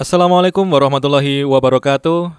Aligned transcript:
Assalamualaikum 0.00 0.64
warahmatullahi 0.64 1.44
wabarakatuh. 1.44 2.32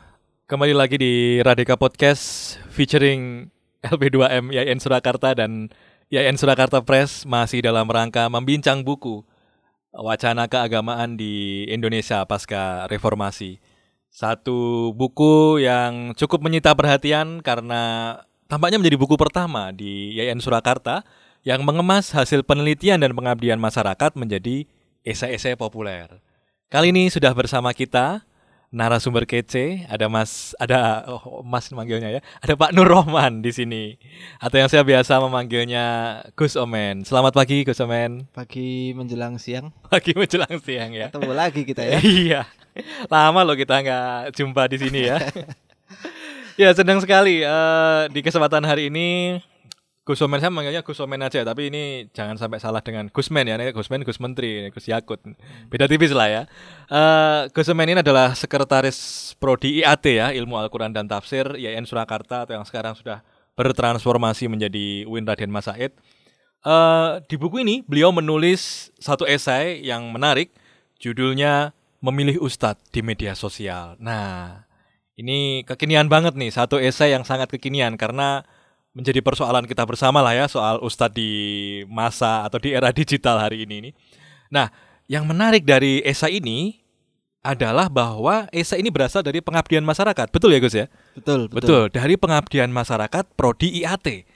Kembali 0.49 0.73
lagi 0.73 0.97
di 0.97 1.37
Radika 1.45 1.77
Podcast 1.77 2.57
featuring 2.73 3.53
LB2M 3.85 4.49
YN 4.49 4.81
Surakarta 4.81 5.37
dan 5.37 5.69
YN 6.09 6.41
Surakarta 6.41 6.81
Press 6.81 7.21
masih 7.21 7.61
dalam 7.61 7.85
rangka 7.85 8.25
membincang 8.33 8.81
buku 8.81 9.21
wacana 9.93 10.49
keagamaan 10.49 11.21
di 11.21 11.69
Indonesia 11.69 12.25
pasca 12.25 12.89
reformasi. 12.89 13.61
Satu 14.09 14.89
buku 14.97 15.61
yang 15.61 16.17
cukup 16.17 16.41
menyita 16.41 16.73
perhatian 16.73 17.45
karena 17.45 18.17
tampaknya 18.49 18.81
menjadi 18.81 18.97
buku 18.97 19.13
pertama 19.21 19.69
di 19.69 20.17
YN 20.17 20.41
Surakarta 20.41 21.05
yang 21.45 21.61
mengemas 21.61 22.09
hasil 22.09 22.41
penelitian 22.41 23.05
dan 23.05 23.13
pengabdian 23.13 23.61
masyarakat 23.61 24.17
menjadi 24.17 24.65
esai-esai 25.05 25.53
populer. 25.53 26.30
Kali 26.71 26.95
ini 26.95 27.11
sudah 27.11 27.35
bersama 27.35 27.75
kita 27.75 28.23
narasumber 28.71 29.27
kece, 29.27 29.83
ada 29.91 30.07
Mas 30.07 30.55
ada 30.55 31.03
oh, 31.03 31.43
Mas 31.43 31.67
manggilnya 31.67 32.07
ya. 32.07 32.21
Ada 32.39 32.55
Pak 32.55 32.71
Nur 32.71 32.87
Rohman 32.87 33.43
di 33.43 33.51
sini. 33.51 33.99
Atau 34.39 34.55
yang 34.55 34.71
saya 34.71 34.79
biasa 34.87 35.19
memanggilnya 35.19 35.83
Gus 36.31 36.55
Omen. 36.55 37.03
Selamat 37.03 37.35
pagi 37.35 37.67
Gus 37.67 37.83
Omen. 37.83 38.23
Pagi 38.31 38.95
menjelang 38.95 39.35
siang. 39.35 39.75
Pagi 39.91 40.15
menjelang 40.15 40.63
siang 40.63 40.95
ya. 40.95 41.11
Ketemu 41.11 41.33
lagi 41.35 41.67
kita 41.67 41.83
ya. 41.83 41.99
iya. 41.99 42.41
Lama 43.11 43.43
loh 43.43 43.59
kita 43.59 43.83
nggak 43.83 44.31
jumpa 44.31 44.71
di 44.71 44.77
sini 44.79 45.11
ya. 45.11 45.19
ya 46.61 46.71
senang 46.71 47.03
sekali 47.03 47.43
uh, 47.43 48.07
di 48.07 48.23
kesempatan 48.23 48.63
hari 48.63 48.87
ini 48.87 49.43
Gusomen 50.01 50.41
saya 50.41 50.49
manggilnya 50.49 50.81
Gusomen 50.81 51.21
aja 51.21 51.45
tapi 51.45 51.69
ini 51.69 52.09
jangan 52.09 52.33
sampai 52.33 52.57
salah 52.57 52.81
dengan 52.81 53.05
Gusmen 53.13 53.45
ya. 53.45 53.53
Ini 53.53 53.69
Gusmen 53.69 54.01
Gus 54.01 54.17
Menteri 54.17 54.65
Gus 54.73 54.89
Yakut. 54.89 55.21
Beda 55.69 55.85
tipis 55.85 56.09
lah 56.09 56.25
ya. 56.25 56.41
Uh, 56.89 57.45
Gusomen 57.53 57.85
ini 57.85 58.01
adalah 58.01 58.33
sekretaris 58.33 59.31
prodi 59.37 59.85
IAT 59.85 60.05
ya 60.09 60.27
ilmu 60.33 60.57
Al-Quran 60.57 60.89
dan 60.89 61.05
Tafsir 61.05 61.53
YN 61.53 61.85
Surakarta 61.85 62.49
atau 62.49 62.57
yang 62.57 62.65
sekarang 62.65 62.97
sudah 62.97 63.21
bertransformasi 63.53 64.49
menjadi 64.49 65.05
UIN 65.05 65.29
Raden 65.29 65.53
Mas 65.53 65.69
Said. 65.69 65.93
Uh, 66.65 67.21
di 67.29 67.37
buku 67.37 67.61
ini 67.61 67.85
beliau 67.85 68.09
menulis 68.09 68.89
satu 68.97 69.29
esai 69.29 69.85
yang 69.85 70.09
menarik 70.09 70.49
judulnya 70.97 71.77
memilih 72.01 72.41
ustadz 72.41 72.89
di 72.89 73.05
media 73.05 73.37
sosial. 73.37 74.01
Nah 74.01 74.65
ini 75.13 75.61
kekinian 75.69 76.09
banget 76.09 76.33
nih 76.33 76.49
satu 76.49 76.81
esai 76.81 77.13
yang 77.13 77.21
sangat 77.21 77.53
kekinian 77.53 78.01
karena 78.01 78.41
menjadi 78.91 79.23
persoalan 79.23 79.63
kita 79.63 79.87
bersama 79.87 80.19
lah 80.19 80.35
ya 80.35 80.45
soal 80.51 80.83
ustadz 80.83 81.15
di 81.15 81.31
masa 81.87 82.43
atau 82.43 82.59
di 82.59 82.75
era 82.75 82.91
digital 82.91 83.39
hari 83.39 83.63
ini 83.63 83.89
nih. 83.89 83.93
Nah, 84.51 84.67
yang 85.07 85.23
menarik 85.23 85.63
dari 85.63 86.03
esai 86.03 86.43
ini 86.43 86.81
adalah 87.41 87.89
bahwa 87.89 88.45
esai 88.53 88.83
ini 88.83 88.93
berasal 88.93 89.25
dari 89.25 89.41
pengabdian 89.41 89.81
masyarakat. 89.81 90.29
Betul 90.29 90.53
ya 90.53 90.59
Gus 90.61 90.75
ya? 90.77 90.85
Betul, 91.17 91.49
betul. 91.49 91.57
Betul, 91.57 91.83
dari 91.89 92.15
pengabdian 92.19 92.69
masyarakat 92.69 93.25
prodi 93.33 93.81
IAT. 93.81 94.27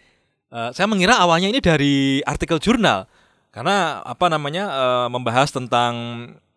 Uh, 0.50 0.72
saya 0.72 0.88
mengira 0.90 1.20
awalnya 1.20 1.52
ini 1.52 1.60
dari 1.62 2.24
artikel 2.26 2.58
jurnal. 2.58 3.06
Karena 3.56 4.04
apa 4.04 4.28
namanya 4.28 4.68
uh, 4.68 5.08
membahas 5.08 5.48
tentang 5.48 5.96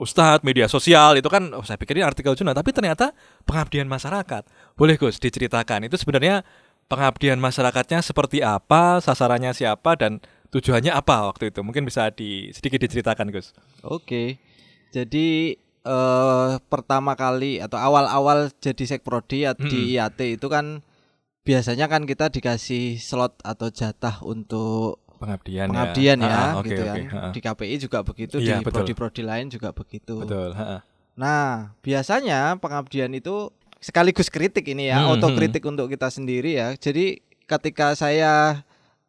ustadz 0.02 0.42
media 0.42 0.66
sosial 0.66 1.14
itu 1.14 1.30
kan 1.30 1.46
oh, 1.54 1.62
saya 1.62 1.78
pikir 1.78 1.94
ini 1.94 2.02
artikel 2.02 2.34
jurnal 2.34 2.58
tapi 2.58 2.74
ternyata 2.74 3.14
pengabdian 3.46 3.86
masyarakat. 3.86 4.42
Boleh 4.74 4.98
Gus 4.98 5.22
diceritakan 5.22 5.86
itu 5.86 5.94
sebenarnya 5.94 6.42
pengabdian 6.89 7.36
masyarakatnya 7.39 8.00
seperti 8.00 8.41
apa, 8.41 8.98
sasarannya 9.05 9.53
siapa 9.53 9.94
dan 9.94 10.25
tujuannya 10.48 10.91
apa 10.91 11.28
waktu 11.28 11.53
itu? 11.53 11.61
Mungkin 11.61 11.84
bisa 11.84 12.08
di 12.08 12.50
sedikit 12.56 12.81
diceritakan, 12.81 13.28
Gus. 13.28 13.53
Oke. 13.84 14.41
Jadi 14.89 15.55
eh, 15.84 16.50
pertama 16.72 17.12
kali 17.12 17.61
atau 17.61 17.77
awal-awal 17.77 18.48
jadi 18.59 18.97
sekprodi 18.97 19.44
hmm. 19.44 19.69
di 19.69 19.94
IAT 19.94 20.41
itu 20.41 20.48
kan 20.48 20.81
biasanya 21.44 21.88
kan 21.88 22.04
kita 22.04 22.28
dikasih 22.32 23.00
slot 23.00 23.41
atau 23.41 23.72
jatah 23.72 24.21
untuk 24.21 25.00
pengabdian, 25.16 25.72
pengabdian 25.72 26.19
ya, 26.21 26.28
ya 26.28 26.37
ha, 26.37 26.60
gitu 26.65 26.82
okay. 26.84 27.04
kan. 27.09 27.32
Di 27.32 27.41
KPI 27.41 27.77
juga 27.81 27.98
begitu, 28.04 28.37
ya, 28.41 28.60
di 28.60 28.65
prodi-prodi 28.65 29.22
lain 29.25 29.48
juga 29.48 29.72
begitu. 29.72 30.21
Betul. 30.22 30.53
Ha. 30.54 30.84
Nah, 31.19 31.75
biasanya 31.82 32.54
pengabdian 32.62 33.10
itu 33.10 33.50
sekaligus 33.78 34.28
kritik 34.28 34.66
ini 34.66 34.91
ya, 34.91 35.03
hmm, 35.03 35.19
otokritik 35.19 35.62
hmm. 35.62 35.71
untuk 35.75 35.87
kita 35.91 36.11
sendiri 36.11 36.59
ya. 36.59 36.75
Jadi 36.75 37.22
ketika 37.49 37.94
saya 37.94 38.62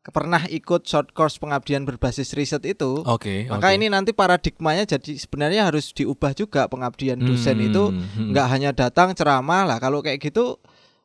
pernah 0.09 0.41
ikut 0.49 0.87
short 0.89 1.13
course 1.13 1.37
pengabdian 1.37 1.85
berbasis 1.85 2.33
riset 2.33 2.65
itu, 2.65 3.03
okay, 3.05 3.45
maka 3.51 3.69
okay. 3.69 3.77
ini 3.77 3.91
nanti 3.91 4.15
paradigmanya 4.15 4.87
jadi 4.87 5.19
sebenarnya 5.19 5.69
harus 5.69 5.93
diubah 5.93 6.33
juga 6.33 6.65
pengabdian 6.65 7.19
dosen 7.19 7.59
hmm, 7.61 7.67
itu 7.69 7.83
hmm. 7.93 8.31
nggak 8.33 8.47
hanya 8.49 8.71
datang 8.73 9.13
ceramah 9.13 9.69
lah. 9.69 9.77
Kalau 9.77 10.01
kayak 10.01 10.21
gitu 10.21 10.57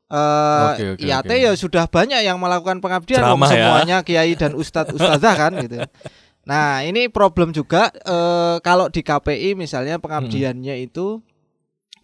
Uh, 0.05 0.77
okay, 0.77 0.89
okay, 0.95 1.09
IAT 1.09 1.25
okay. 1.27 1.39
ya 1.49 1.53
sudah 1.57 1.89
banyak 1.89 2.21
yang 2.29 2.37
melakukan 2.37 2.77
pengabdian 2.85 3.25
Ceramah 3.25 3.49
ya. 3.49 3.53
semuanya 3.57 3.99
ya? 3.99 4.07
kiai 4.07 4.37
dan 4.37 4.53
ustadz 4.53 4.93
ustadzah 4.93 5.33
kan 5.33 5.53
gitu. 5.65 5.81
Nah 6.45 6.85
ini 6.85 7.09
problem 7.09 7.57
juga 7.57 7.89
uh, 8.05 8.61
kalau 8.61 8.93
di 8.93 9.01
KPI 9.01 9.57
misalnya 9.57 9.97
pengabdiannya 9.97 10.77
hmm. 10.77 10.87
itu 10.93 11.25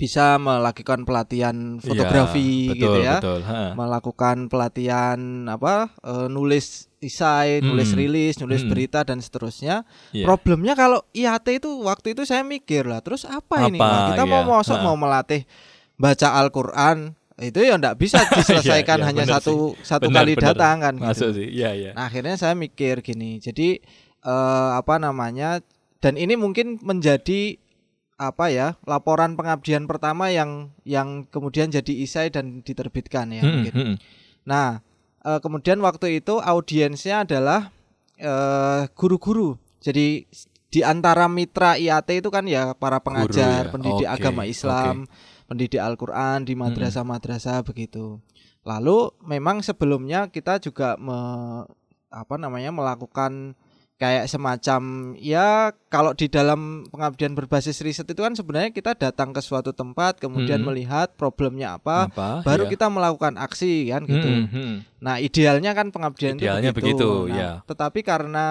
bisa 0.00 0.40
melakukan 0.40 1.04
pelatihan 1.04 1.76
iya, 1.76 1.84
fotografi 1.84 2.48
ya, 2.48 2.72
betul, 2.72 2.80
gitu 2.80 2.98
ya, 3.04 3.16
betul. 3.20 3.40
melakukan 3.76 4.36
pelatihan 4.48 5.20
apa 5.44 5.92
e, 6.00 6.12
nulis 6.32 6.88
isai, 7.04 7.60
hmm. 7.60 7.68
nulis 7.68 7.90
rilis, 7.92 8.34
nulis 8.40 8.64
hmm. 8.64 8.70
berita 8.72 9.00
dan 9.04 9.20
seterusnya. 9.20 9.84
Yeah. 10.16 10.24
Problemnya 10.24 10.72
kalau 10.72 11.04
IAT 11.12 11.60
itu 11.60 11.84
waktu 11.84 12.16
itu 12.16 12.24
saya 12.24 12.40
mikir 12.44 12.88
lah, 12.88 13.04
terus 13.04 13.28
apa, 13.28 13.60
apa 13.60 13.68
ini? 13.68 13.76
Nah, 13.76 14.16
kita 14.16 14.24
yeah. 14.24 14.32
mau 14.32 14.42
masuk 14.56 14.78
mau 14.80 14.96
melatih 14.96 15.44
baca 16.00 16.28
Al-Qur'an 16.40 17.12
itu 17.40 17.60
ya 17.64 17.76
enggak 17.76 17.96
bisa 17.96 18.20
diselesaikan 18.36 19.00
yeah, 19.00 19.04
yeah, 19.04 19.08
hanya 19.08 19.24
satu 19.28 19.76
sih. 19.76 19.84
satu 19.84 20.08
bener, 20.08 20.16
kali 20.24 20.32
bener. 20.36 20.46
datang 20.52 20.76
kan 20.80 20.94
gitu. 20.96 21.28
sih. 21.36 21.48
Yeah, 21.52 21.72
yeah. 21.76 21.92
Nah, 21.92 22.08
akhirnya 22.08 22.36
saya 22.40 22.56
mikir 22.56 23.00
gini. 23.04 23.40
Jadi 23.40 23.80
uh, 24.24 24.76
apa 24.76 25.00
namanya? 25.00 25.60
Dan 26.00 26.16
ini 26.16 26.32
mungkin 26.32 26.80
menjadi 26.80 27.60
apa 28.20 28.52
ya 28.52 28.76
laporan 28.84 29.32
pengabdian 29.32 29.88
pertama 29.88 30.28
yang 30.28 30.76
yang 30.84 31.24
kemudian 31.32 31.72
jadi 31.72 32.04
isai 32.04 32.28
dan 32.28 32.60
diterbitkan 32.60 33.32
ya 33.32 33.40
hmm, 33.40 33.48
mungkin. 33.48 33.72
Hmm. 33.72 33.96
Nah 34.44 34.84
e, 35.24 35.30
kemudian 35.40 35.80
waktu 35.80 36.20
itu 36.20 36.36
audiensnya 36.36 37.24
adalah 37.24 37.72
guru-guru. 38.92 39.56
Jadi 39.80 40.28
di 40.70 40.80
antara 40.86 41.26
mitra 41.26 41.74
IAT 41.74 42.22
itu 42.22 42.30
kan 42.30 42.46
ya 42.46 42.76
para 42.78 43.02
pengajar, 43.02 43.66
Guru, 43.66 43.68
ya? 43.68 43.72
pendidik 43.74 44.06
okay, 44.06 44.16
agama 44.20 44.42
Islam, 44.46 44.96
okay. 45.02 45.48
pendidik 45.50 45.80
Al-Qur'an 45.82 46.46
di 46.46 46.54
madrasah-madrasah 46.54 47.66
begitu. 47.66 48.22
Lalu 48.62 49.10
memang 49.26 49.66
sebelumnya 49.66 50.30
kita 50.30 50.62
juga 50.62 50.94
me, 50.94 51.18
apa 52.06 52.34
namanya 52.38 52.70
melakukan 52.70 53.58
kayak 54.00 54.32
semacam 54.32 55.12
ya 55.20 55.76
kalau 55.92 56.16
di 56.16 56.24
dalam 56.32 56.88
pengabdian 56.88 57.36
berbasis 57.36 57.84
riset 57.84 58.08
itu 58.08 58.24
kan 58.24 58.32
sebenarnya 58.32 58.72
kita 58.72 58.96
datang 58.96 59.36
ke 59.36 59.44
suatu 59.44 59.76
tempat 59.76 60.16
kemudian 60.16 60.64
hmm. 60.64 60.72
melihat 60.72 61.12
problemnya 61.20 61.76
apa, 61.76 62.08
apa 62.08 62.40
baru 62.40 62.64
ya. 62.64 62.70
kita 62.72 62.88
melakukan 62.88 63.36
aksi 63.36 63.92
kan 63.92 64.08
gitu. 64.08 64.24
Hmm, 64.24 64.46
hmm. 64.48 64.74
Nah 65.04 65.20
idealnya 65.20 65.76
kan 65.76 65.92
pengabdian 65.92 66.40
idealnya 66.40 66.72
itu 66.72 66.78
begitu. 66.80 66.96
begitu 66.96 67.12
nah, 67.28 67.36
ya. 67.36 67.50
Tetapi 67.68 68.00
karena 68.00 68.46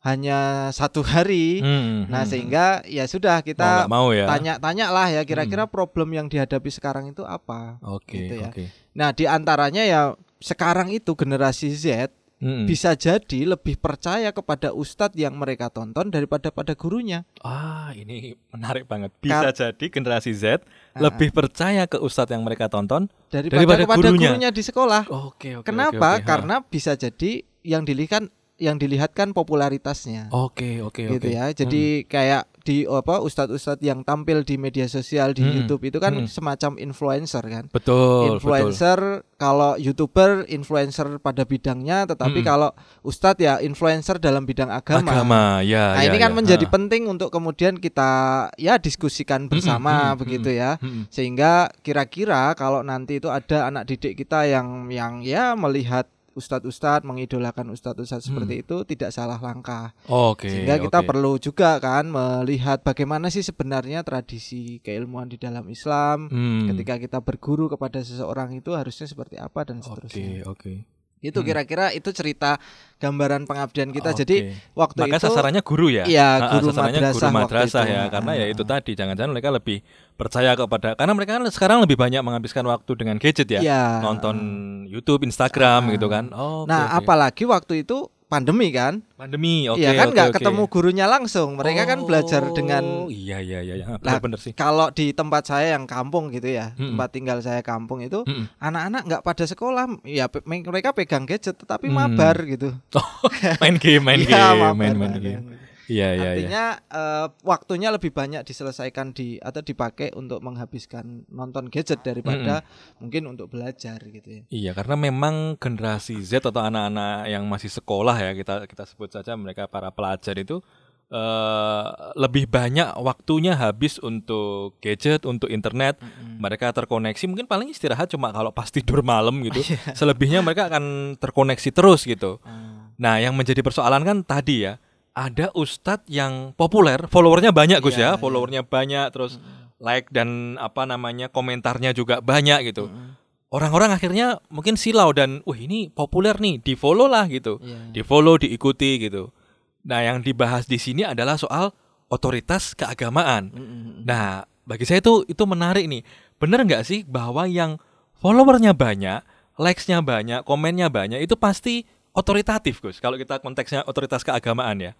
hanya 0.00 0.68
satu 0.72 1.04
hari, 1.04 1.60
hmm, 1.60 2.08
nah 2.08 2.24
hmm. 2.24 2.30
sehingga 2.32 2.66
ya 2.88 3.04
sudah 3.04 3.44
kita 3.44 3.84
ya. 3.88 4.24
tanya-tanya 4.28 4.86
lah 4.88 5.08
ya 5.12 5.24
kira-kira 5.28 5.64
hmm. 5.68 5.72
problem 5.72 6.12
yang 6.12 6.28
dihadapi 6.28 6.68
sekarang 6.68 7.08
itu 7.08 7.24
apa. 7.24 7.80
Oke. 7.84 8.04
Okay, 8.04 8.20
gitu 8.20 8.34
ya. 8.36 8.48
Okay. 8.52 8.66
Nah 8.96 9.16
di 9.16 9.24
antaranya 9.24 9.84
ya 9.84 10.00
sekarang 10.40 10.88
itu 10.92 11.12
generasi 11.12 11.72
Z 11.72 12.12
hmm. 12.40 12.66
bisa 12.66 12.96
jadi 12.96 13.54
lebih 13.54 13.78
percaya 13.78 14.32
kepada 14.32 14.72
ustadz 14.74 15.14
yang 15.14 15.36
mereka 15.36 15.68
tonton 15.70 16.08
daripada 16.08 16.48
pada 16.50 16.72
gurunya. 16.74 17.22
Ah, 17.44 17.92
ini 17.94 18.34
menarik 18.50 18.88
banget. 18.88 19.14
Bisa 19.20 19.52
Kar 19.52 19.54
jadi 19.54 19.86
generasi 19.86 20.32
Z 20.34 20.44
uh 20.58 20.58
lebih 21.00 21.30
percaya 21.30 21.86
ke 21.86 21.96
ustadz 22.02 22.34
yang 22.34 22.42
mereka 22.42 22.66
tonton 22.66 23.06
daripada, 23.30 23.62
daripada 23.62 23.82
kepada 23.86 24.08
gurunya. 24.10 24.30
gurunya 24.34 24.50
di 24.50 24.62
sekolah. 24.64 25.02
Oke, 25.06 25.62
oke. 25.62 25.66
Kenapa? 25.68 26.18
Okay, 26.18 26.20
okay. 26.20 26.26
Karena 26.26 26.56
bisa 26.66 26.92
jadi 26.98 27.32
yang 27.62 27.86
dilihat 27.86 28.26
yang 28.60 28.76
dilihat 28.76 29.16
kan 29.16 29.32
popularitasnya. 29.32 30.28
Oke, 30.28 30.84
oke, 30.84 31.08
oke. 31.08 31.16
Gitu 31.16 31.28
ya. 31.32 31.48
Jadi 31.56 32.04
hmm. 32.04 32.06
kayak 32.12 32.42
di 32.70 32.86
apa 32.86 33.18
ustadz-ustadz 33.18 33.82
yang 33.82 34.06
tampil 34.06 34.46
di 34.46 34.54
media 34.54 34.86
sosial 34.86 35.34
di 35.34 35.42
hmm. 35.42 35.54
YouTube 35.58 35.90
itu 35.90 35.98
kan 35.98 36.14
hmm. 36.14 36.30
semacam 36.30 36.78
influencer 36.78 37.42
kan. 37.42 37.66
Betul. 37.74 38.38
Influencer 38.38 39.18
betul. 39.18 39.34
kalau 39.34 39.74
YouTuber 39.74 40.46
influencer 40.46 41.18
pada 41.18 41.42
bidangnya, 41.42 42.06
tetapi 42.06 42.40
hmm. 42.40 42.46
kalau 42.46 42.70
ustadz 43.02 43.42
ya 43.42 43.58
influencer 43.58 44.22
dalam 44.22 44.46
bidang 44.46 44.70
agama. 44.70 45.10
Agama, 45.10 45.42
ya. 45.66 45.98
Nah 45.98 46.02
ya, 46.06 46.14
ini 46.14 46.18
kan 46.22 46.30
ya. 46.30 46.36
menjadi 46.38 46.66
ha. 46.66 46.70
penting 46.70 47.10
untuk 47.10 47.34
kemudian 47.34 47.74
kita 47.82 48.10
ya 48.54 48.78
diskusikan 48.78 49.46
hmm, 49.46 49.50
bersama 49.50 49.90
hmm. 49.90 50.06
Hmm. 50.14 50.18
begitu 50.22 50.50
ya, 50.54 50.78
hmm. 50.78 51.10
sehingga 51.10 51.74
kira-kira 51.82 52.54
kalau 52.54 52.86
nanti 52.86 53.18
itu 53.18 53.26
ada 53.26 53.66
anak 53.66 53.90
didik 53.90 54.14
kita 54.22 54.46
yang 54.46 54.86
yang 54.94 55.26
ya 55.26 55.58
melihat 55.58 56.06
ustadz-ustadz 56.34 57.06
mengidolakan 57.06 57.74
ustadz-ustadz 57.74 58.30
seperti 58.30 58.62
itu 58.62 58.76
tidak 58.86 59.10
salah 59.10 59.38
langkah. 59.42 59.92
Oke. 60.06 60.48
Sehingga 60.48 60.78
kita 60.78 61.02
oke. 61.02 61.08
perlu 61.10 61.32
juga 61.42 61.76
kan 61.82 62.06
melihat 62.06 62.82
bagaimana 62.86 63.32
sih 63.32 63.42
sebenarnya 63.42 64.06
tradisi 64.06 64.78
keilmuan 64.84 65.26
di 65.26 65.36
dalam 65.40 65.66
Islam. 65.66 66.30
Hmm. 66.30 66.70
Ketika 66.70 66.98
kita 67.00 67.18
berguru 67.24 67.66
kepada 67.72 67.98
seseorang 68.00 68.54
itu 68.54 68.74
harusnya 68.76 69.08
seperti 69.08 69.36
apa 69.40 69.66
dan 69.66 69.82
Oke, 69.82 69.86
seterusnya. 69.88 70.46
oke. 70.46 70.99
Itu 71.20 71.40
Hmm. 71.40 71.46
kira-kira 71.46 71.92
itu 71.92 72.08
cerita 72.10 72.56
gambaran 72.96 73.44
pengabdian 73.44 73.92
kita. 73.92 74.12
Oke. 74.12 74.24
Jadi 74.24 74.36
waktu 74.72 75.00
Maka 75.04 75.16
itu 75.16 75.24
sasarannya 75.28 75.60
guru 75.60 75.88
ya. 75.88 76.04
Iya, 76.04 76.24
Ah, 76.24 76.36
ah, 76.36 76.48
guru 76.56 76.66
sasarannya 76.68 77.00
madrasah 77.00 77.20
guru 77.20 77.36
madrasah 77.36 77.84
itu. 77.84 77.92
ya, 77.92 78.02
karena 78.08 78.32
ya 78.34 78.44
Ah, 78.44 78.48
itu 78.48 78.62
tadi 78.62 78.90
jangan-jangan 78.92 79.30
mereka 79.30 79.48
lebih 79.50 79.78
percaya 80.16 80.52
kepada 80.52 80.88
karena 80.96 81.12
mereka 81.12 81.30
kan 81.36 81.44
sekarang 81.48 81.78
lebih 81.80 81.96
banyak 81.96 82.20
menghabiskan 82.20 82.64
waktu 82.64 82.92
dengan 82.96 83.16
gadget 83.16 83.48
ya. 83.48 83.60
Iya. 83.60 83.82
Nonton 84.00 84.36
YouTube, 84.84 85.24
Instagram 85.24 85.88
Ah. 85.88 85.92
gitu 85.92 86.06
kan. 86.08 86.24
Oh, 86.32 86.64
Nah, 86.64 86.96
oke. 86.96 87.04
apalagi 87.04 87.44
waktu 87.44 87.84
itu 87.84 88.08
pandemi 88.30 88.70
kan? 88.70 89.02
pandemi. 89.12 89.66
Oke. 89.66 89.82
Iya 89.82 89.92
kan 89.92 90.06
oke, 90.06 90.14
nggak 90.14 90.28
oke. 90.28 90.36
ketemu 90.38 90.62
gurunya 90.66 91.06
langsung. 91.06 91.58
Mereka 91.58 91.82
kan 91.84 91.98
belajar 92.02 92.42
dengan 92.50 92.84
Oh, 92.86 93.10
Iya 93.10 93.38
iya 93.38 93.58
iya, 93.60 93.74
iya. 93.76 93.86
Lah, 93.90 93.98
benar 93.98 94.20
benar 94.22 94.38
sih. 94.38 94.52
kalau 94.54 94.88
di 94.88 95.10
tempat 95.10 95.42
saya 95.44 95.74
yang 95.74 95.84
kampung 95.84 96.30
gitu 96.30 96.46
ya, 96.46 96.70
Mm-mm. 96.72 96.94
tempat 96.94 97.08
tinggal 97.10 97.38
saya 97.40 97.60
kampung 97.60 98.00
itu 98.00 98.22
anak-anak 98.56 99.02
nggak 99.04 99.22
pada 99.22 99.44
sekolah, 99.44 99.84
ya 100.02 100.26
pe- 100.26 100.40
mereka 100.46 100.94
pegang 100.94 101.26
gadget 101.26 101.58
tetapi 101.58 101.86
Hmm. 101.86 101.98
mabar 101.98 102.38
gitu. 102.44 102.70
main 103.60 103.76
game, 103.76 104.00
main 104.00 104.22
Iya, 104.22 104.30
game, 104.30 104.60
mabar, 104.62 104.74
main 104.74 104.94
main 104.94 105.14
game. 105.14 105.42
Iya 105.42 105.58
iya 105.90 106.08
iya. 106.14 106.30
Artinya 106.30 106.64
eh, 106.86 107.26
waktunya 107.42 107.90
lebih 107.90 108.14
banyak 108.14 108.46
diselesaikan 108.46 109.10
di 109.10 109.42
atau 109.42 109.58
dipakai 109.58 110.14
untuk 110.14 110.38
menghabiskan 110.38 111.26
nonton 111.26 111.66
gadget 111.66 112.06
daripada 112.06 112.62
mungkin 113.02 113.26
untuk 113.26 113.50
belajar 113.50 113.98
gitu 114.06 114.28
ya. 114.30 114.42
Iya, 114.48 114.70
karena 114.78 114.94
memang 114.94 115.58
generasi 115.58 116.22
Z 116.22 116.46
atau 116.46 116.62
anak-anak 116.62 117.26
yang 117.26 117.44
masih 117.50 117.68
sekolah 117.68 118.14
ya 118.14 118.30
kita 118.38 118.70
kita 118.70 118.86
sebut 118.86 119.10
saja 119.10 119.34
mereka 119.34 119.66
para 119.66 119.90
pelajar 119.90 120.38
itu 120.38 120.62
eh 121.10 121.84
lebih 122.14 122.46
banyak 122.46 122.94
waktunya 123.02 123.58
habis 123.58 123.98
untuk 123.98 124.78
gadget, 124.78 125.26
untuk 125.26 125.50
internet. 125.50 125.98
Mereka 126.38 126.70
terkoneksi 126.70 127.26
mungkin 127.26 127.50
paling 127.50 127.74
istirahat 127.74 128.06
cuma 128.14 128.30
kalau 128.30 128.54
pas 128.54 128.70
tidur 128.70 129.02
malam 129.02 129.42
gitu. 129.42 129.58
Iya. 129.70 129.94
Selebihnya 129.94 130.40
mereka 130.42 130.70
akan 130.70 131.14
terkoneksi 131.18 131.70
terus 131.74 132.06
gitu. 132.06 132.38
Ah, 132.46 132.70
Nah, 133.00 133.16
yang 133.16 133.32
menjadi 133.32 133.64
persoalan 133.64 134.04
kan 134.04 134.20
tadi 134.20 134.68
ya, 134.68 134.76
ada 135.14 135.50
ustadz 135.52 136.06
yang 136.06 136.54
populer, 136.54 137.06
followernya 137.10 137.50
banyak 137.50 137.82
Gus 137.82 137.98
ya, 137.98 137.98
Iya, 137.98 138.10
iya. 138.14 138.20
followernya 138.20 138.62
banyak, 138.62 139.06
terus 139.10 139.42
like 139.82 140.06
dan 140.14 140.54
apa 140.60 140.86
namanya 140.86 141.26
komentarnya 141.32 141.90
juga 141.96 142.22
banyak 142.22 142.70
gitu. 142.70 142.86
mm, 142.88 143.18
Orang-orang 143.50 143.90
akhirnya 143.90 144.38
mungkin 144.46 144.78
silau 144.78 145.10
dan, 145.10 145.42
wah 145.42 145.58
ini 145.58 145.90
populer 145.90 146.38
nih, 146.38 146.62
di 146.62 146.78
follow 146.78 147.10
lah 147.10 147.26
gitu, 147.26 147.58
iya. 147.58 147.90
di 147.90 148.00
follow, 148.06 148.38
diikuti 148.38 149.02
gitu. 149.02 149.34
Nah, 149.82 150.06
yang 150.06 150.22
dibahas 150.22 150.70
di 150.70 150.78
sini 150.78 151.02
adalah 151.02 151.34
soal 151.34 151.74
otoritas 152.06 152.78
keagamaan. 152.78 153.50
Mm, 153.50 153.58
mm, 153.58 153.66
mm. 153.66 154.00
Nah, 154.06 154.46
bagi 154.62 154.86
saya 154.86 155.02
itu 155.02 155.26
itu 155.26 155.42
menarik 155.48 155.90
nih. 155.90 156.06
Bener 156.38 156.62
nggak 156.62 156.86
sih 156.86 157.02
bahwa 157.02 157.50
yang 157.50 157.82
followernya 158.22 158.76
banyak, 158.76 159.26
likes-nya 159.58 159.98
banyak, 160.04 160.46
komennya 160.46 160.86
banyak 160.86 161.18
itu 161.24 161.34
pasti 161.34 161.88
otoritatif, 162.12 162.80
Gus. 162.80 162.98
Kalau 162.98 163.16
kita 163.16 163.38
konteksnya 163.38 163.86
otoritas 163.86 164.22
keagamaan 164.22 164.78
ya. 164.80 164.92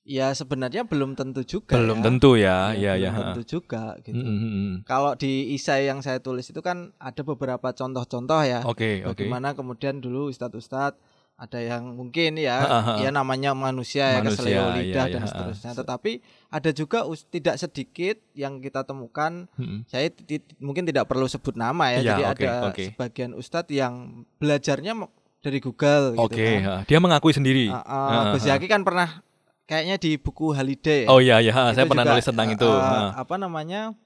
Ya 0.00 0.32
sebenarnya 0.32 0.88
belum 0.88 1.12
tentu 1.12 1.44
juga. 1.44 1.76
Belum 1.76 2.00
ya. 2.00 2.04
tentu 2.08 2.30
ya. 2.34 2.58
Ya, 2.72 2.96
Iya, 2.96 3.12
belum 3.12 3.14
ya. 3.14 3.20
tentu 3.36 3.42
juga 3.46 3.84
gitu. 4.00 4.16
Mm, 4.16 4.26
mm, 4.26 4.50
mm. 4.50 4.74
Kalau 4.88 5.12
di 5.14 5.52
isai 5.52 5.86
yang 5.86 6.00
saya 6.00 6.18
tulis 6.18 6.48
itu 6.48 6.58
kan 6.64 6.96
ada 6.96 7.20
beberapa 7.20 7.70
contoh-contoh 7.70 8.40
ya. 8.42 8.64
Oke, 8.64 9.04
oke. 9.04 9.12
Bagaimana 9.28 9.52
kemudian 9.52 10.00
dulu 10.00 10.32
ustadz-ustadz 10.32 10.96
ada 11.40 11.56
yang 11.56 11.96
mungkin 11.96 12.36
ya, 12.36 12.60
Ha, 12.60 12.68
ha, 12.68 12.78
ha. 12.84 12.92
ya 13.00 13.08
namanya 13.08 13.56
manusia, 13.56 14.12
ya 14.12 14.20
Manusia, 14.20 14.44
keseleo 14.44 14.64
lidah 14.76 15.04
iya, 15.08 15.14
dan 15.16 15.22
ha. 15.24 15.28
seterusnya. 15.28 15.72
Tetapi 15.72 16.12
ada 16.52 16.70
juga 16.76 16.98
tidak 17.32 17.56
sedikit 17.56 18.16
yang 18.36 18.60
kita 18.60 18.84
temukan. 18.84 19.48
Mm, 19.56 19.88
Saya 19.88 20.12
mungkin 20.60 20.84
tidak 20.84 21.08
perlu 21.08 21.24
sebut 21.28 21.56
nama 21.56 21.92
ya. 21.92 22.00
Iya, 22.00 22.04
Jadi 22.04 22.22
oke, 22.24 22.44
ada 22.44 22.52
oke. 22.68 22.84
sebagian 22.92 23.32
ustadz 23.32 23.72
yang 23.72 24.24
belajarnya 24.36 24.92
dari 25.40 25.58
Google 25.58 26.14
gitu 26.14 26.22
Oke, 26.22 26.46
kan. 26.58 26.62
ha. 26.62 26.74
dia 26.84 26.98
mengakui 26.98 27.32
sendiri. 27.32 27.66
Ah, 27.68 27.80
ah, 27.80 28.06
Ha, 28.06 28.18
Gus. 28.32 28.44
Yaki 28.44 28.66
kan 28.66 28.84
pernah 28.84 29.24
kayaknya 29.64 29.96
di 29.96 30.14
buku 30.14 30.52
Haliday. 30.52 31.04
ya. 31.04 31.08
Oh 31.08 31.18
iya 31.18 31.40
iya, 31.40 31.52
saya 31.72 31.84
pernah 31.84 32.04
juga, 32.04 32.12
nulis 32.14 32.26
tentang 32.26 32.48
eh, 32.48 32.54
itu. 32.54 32.68
Ha. 32.68 33.16
apa 33.16 33.34
namanya? 33.36 33.96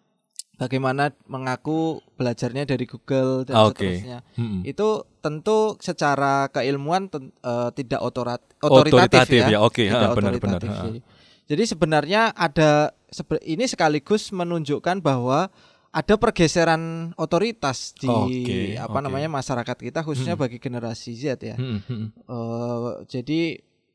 Bagaimana 0.55 1.11
mengaku 1.27 1.99
belajarnya 2.15 2.63
dari 2.65 2.87
Google 2.87 3.43
dan 3.43 3.59
Ah, 3.59 3.67
Oke. 3.67 3.99
seterusnya. 3.99 4.19
Mm, 4.39 4.47
mm. 4.47 4.61
Itu 4.65 4.89
tentu 5.19 5.75
secara 5.83 6.47
keilmuan 6.47 7.11
ten- 7.11 7.35
eh, 7.35 7.71
tidak 7.75 7.99
otorat, 7.99 8.39
Otoritatif, 8.63 8.95
otoritatif, 9.27 9.41
ya. 9.43 9.49
ya. 9.51 9.59
Oke, 9.59 9.91
ha, 9.91 10.15
benar-benar. 10.15 10.63
Jadi, 10.63 11.03
jadi 11.45 11.63
sebenarnya 11.67 12.31
ada 12.31 12.95
ini 13.43 13.67
sekaligus 13.67 14.31
menunjukkan 14.31 15.03
bahwa 15.03 15.51
ada 15.95 16.15
pergeseran 16.17 16.83
otoritas 17.15 17.95
di 17.95 18.11
Oke, 18.11 18.61
apa 18.75 18.91
oke. 18.93 19.05
namanya 19.05 19.31
masyarakat 19.31 19.79
kita 19.79 20.03
khususnya 20.03 20.35
bagi 20.35 20.59
generasi 20.59 21.15
Z 21.15 21.39
ya. 21.39 21.55
Mm, 21.55 21.79
mm. 21.81 22.07
Eh, 22.21 22.91
jadi 23.07 23.41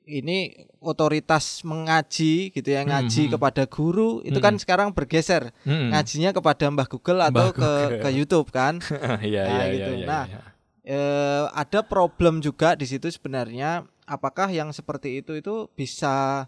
ini 0.10 0.38
otoritas 0.80 1.62
mengaji 1.62 2.50
gitu 2.50 2.66
ya 2.66 2.82
ngaji 2.82 3.06
Hmm, 3.20 3.28
hmm. 3.28 3.34
kepada 3.36 3.64
guru 3.66 4.24
itu 4.24 4.34
Hmm. 4.34 4.42
kan 4.42 4.56
sekarang 4.56 4.90
bergeser 4.90 5.54
Mm. 5.62 5.92
ngajinya 5.92 6.32
kepada 6.32 6.66
Mbah 6.68 6.88
Google 6.88 7.20
atau 7.22 7.32
Mbah 7.46 7.50
ke 7.52 7.62
Google. 7.62 8.02
ke 8.02 8.10
YouTube 8.10 8.48
kan 8.50 8.80
Iya 9.22 9.44
Nah, 9.46 9.60
iya 9.60 9.66
gitu. 9.70 9.92
iya. 9.94 10.06
Nah, 10.08 10.24
iya. 10.26 10.42
eh, 10.88 11.46
ada 11.54 11.80
problem 11.84 12.40
juga 12.40 12.74
di 12.74 12.88
situ 12.88 13.06
sebenarnya 13.08 13.84
apakah 14.04 14.50
yang 14.50 14.72
seperti 14.72 15.20
itu 15.20 15.36
itu 15.36 15.70
bisa 15.72 16.48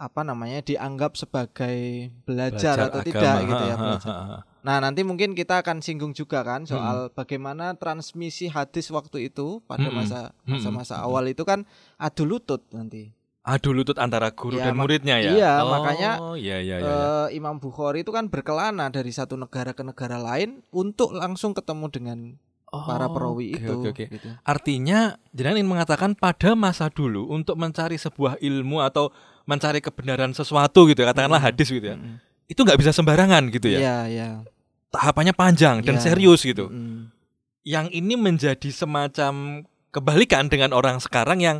apa 0.00 0.24
namanya 0.24 0.64
dianggap 0.64 1.12
sebagai 1.12 2.08
belajar, 2.24 2.88
atau 2.88 3.04
agama. 3.04 3.06
tidak 3.06 3.36
gitu 3.44 3.64
ya 3.64 3.76
belajar. 3.76 4.16
Nah 4.60 4.76
nanti 4.76 5.00
mungkin 5.04 5.32
kita 5.32 5.60
akan 5.60 5.80
singgung 5.80 6.12
juga 6.12 6.40
kan 6.40 6.64
Hmm. 6.64 6.72
soal 6.72 6.98
bagaimana 7.10 7.76
transmisi 7.76 8.48
hadis 8.48 8.88
waktu 8.88 9.28
itu 9.28 9.60
pada 9.64 9.84
Mm-mm. 9.84 10.00
masa 10.00 10.32
Mm-mm. 10.42 10.56
masa-masa 10.56 10.94
awal 11.00 11.28
itu 11.28 11.44
kan 11.44 11.68
adu 11.96 12.24
lutut 12.24 12.64
nanti. 12.70 13.12
Adu 13.40 13.72
lutut 13.72 13.96
antara 13.96 14.32
guru 14.32 14.56
Iya, 14.56 14.68
dan 14.68 14.76
muridnya 14.76 15.16
ya. 15.16 15.32
iya, 15.32 15.52
oh, 15.64 15.72
makanya, 15.72 16.10
iya 16.36 16.60
iya 16.60 16.76
iya. 16.76 16.76
iya. 16.76 16.92
Eh, 17.32 17.40
Imam 17.40 17.56
Bukhari 17.56 18.04
itu 18.04 18.12
kan 18.12 18.28
berkelana 18.28 18.88
dari 18.88 19.08
satu 19.10 19.36
negara 19.36 19.72
ke 19.72 19.80
negara 19.80 20.16
lain 20.16 20.60
untuk 20.68 21.16
langsung 21.16 21.56
ketemu 21.56 21.86
dengan 21.88 22.18
para 22.70 23.08
Oh, 23.08 23.16
perawi 23.16 23.50
oke, 23.50 23.58
itu. 23.58 23.72
Oke 23.80 23.88
oke. 23.90 24.04
gitu. 24.12 24.28
Artinya 24.44 25.16
jenengan 25.32 25.56
ingin 25.58 25.72
mengatakan 25.72 26.12
pada 26.12 26.52
masa 26.52 26.86
dulu 26.86 27.26
untuk 27.26 27.56
mencari 27.56 27.96
sebuah 27.96 28.36
ilmu 28.38 28.78
atau 28.78 29.08
mencari 29.48 29.80
kebenaran 29.80 30.32
sesuatu 30.32 30.88
gitu 30.88 31.04
ya, 31.04 31.12
katakanlah 31.12 31.40
hadis 31.40 31.68
gitu 31.68 31.86
ya. 31.92 31.96
Mm-mm. 31.96 32.16
Itu 32.50 32.66
nggak 32.66 32.78
bisa 32.80 32.90
sembarangan 32.90 33.48
gitu 33.48 33.70
ya. 33.70 33.78
Iya, 33.80 33.96
iya. 34.10 34.28
Tahapannya 34.90 35.32
panjang 35.32 35.86
dan 35.86 35.96
Iya. 35.98 36.02
serius 36.02 36.42
gitu. 36.42 36.66
Mm-mm. 36.66 37.08
Yang 37.62 37.86
ini 37.92 38.14
menjadi 38.16 38.68
semacam 38.72 39.62
kebalikan 39.90 40.48
dengan 40.48 40.72
orang 40.72 40.98
sekarang 40.98 41.42
yang 41.42 41.58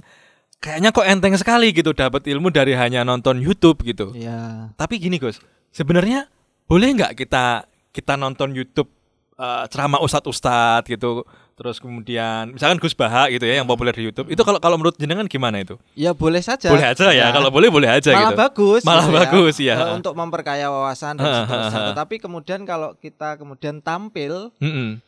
kayaknya 0.61 0.93
kok 0.93 1.07
enteng 1.09 1.35
sekali 1.37 1.73
gitu 1.73 1.93
dapat 1.93 2.25
ilmu 2.29 2.53
dari 2.53 2.77
hanya 2.77 3.05
nonton 3.05 3.41
YouTube 3.41 3.83
gitu. 3.85 4.13
Iya. 4.17 4.71
Tapi 4.77 5.01
gini 5.01 5.17
Gus, 5.21 5.41
sebenarnya 5.71 6.29
boleh 6.67 6.95
nggak 6.95 7.13
kita 7.17 7.65
kita 7.91 8.15
nonton 8.15 8.55
YouTube 8.55 8.89
eh, 9.41 9.65
ceramah 9.73 9.99
ustadz-ustadz 10.05 10.87
gitu, 10.87 11.25
terus 11.61 11.77
kemudian 11.77 12.57
misalkan 12.57 12.81
Gus 12.81 12.97
Baha 12.97 13.29
gitu 13.29 13.45
ya 13.45 13.61
yang 13.61 13.69
populer 13.69 13.93
di 13.93 14.09
YouTube, 14.09 14.33
itu 14.33 14.41
kalau 14.41 14.57
kalau 14.57 14.81
menurut 14.81 14.97
jenengan 14.97 15.29
gimana 15.29 15.61
itu? 15.61 15.77
Ya 15.93 16.17
boleh 16.17 16.41
saja. 16.41 16.73
Boleh 16.73 16.89
aja 16.89 17.13
ya, 17.13 17.29
kalau 17.37 17.53
boleh 17.53 17.69
boleh 17.69 18.01
aja 18.01 18.17
malah 18.17 18.33
gitu. 18.33 18.41
bagus 18.41 18.83
Malah 18.89 19.05
gitu 19.05 19.17
bagus, 19.21 19.55
ya. 19.61 19.77
Eh, 19.77 19.93
untuk 19.93 20.17
memperkaya 20.17 20.73
wawasan 20.73 21.21
dan 21.21 21.45
seterusnya 21.45 21.81
ha. 21.85 21.89
tetapi 21.93 22.17
kemudian 22.17 22.65
kalau 22.65 22.97
kita 22.97 23.37
kemudian 23.37 23.85
tampil 23.85 24.49
Mm-mm. 24.57 25.05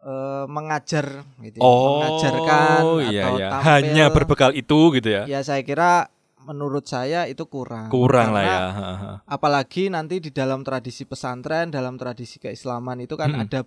eh, 0.00 0.44
mengajar 0.48 1.28
gitu 1.44 1.60
ya, 1.60 1.62
Oh, 1.62 2.00
mengajarkan 2.00 2.80
iya 3.12 3.22
atau 3.28 3.36
ya, 3.36 3.48
tampil 3.52 3.68
hanya 3.68 4.04
berbekal 4.08 4.50
itu 4.56 4.80
gitu 4.96 5.08
ya. 5.12 5.22
ya 5.28 5.44
saya 5.44 5.60
kira 5.60 6.08
menurut 6.42 6.88
saya 6.88 7.28
itu 7.28 7.44
kurang 7.46 7.86
Kurang 7.86 8.32
lah 8.32 8.42
ya. 8.42 8.58
Apalagi 9.28 9.92
nanti 9.92 10.18
di 10.18 10.32
dalam 10.32 10.64
tradisi 10.64 11.04
pesantren 11.04 11.68
dalam 11.68 12.00
tradisi 12.00 12.40
keislaman 12.40 13.04
itu 13.04 13.14
kan 13.14 13.28
Mm-mm. 13.30 13.44
ada 13.44 13.60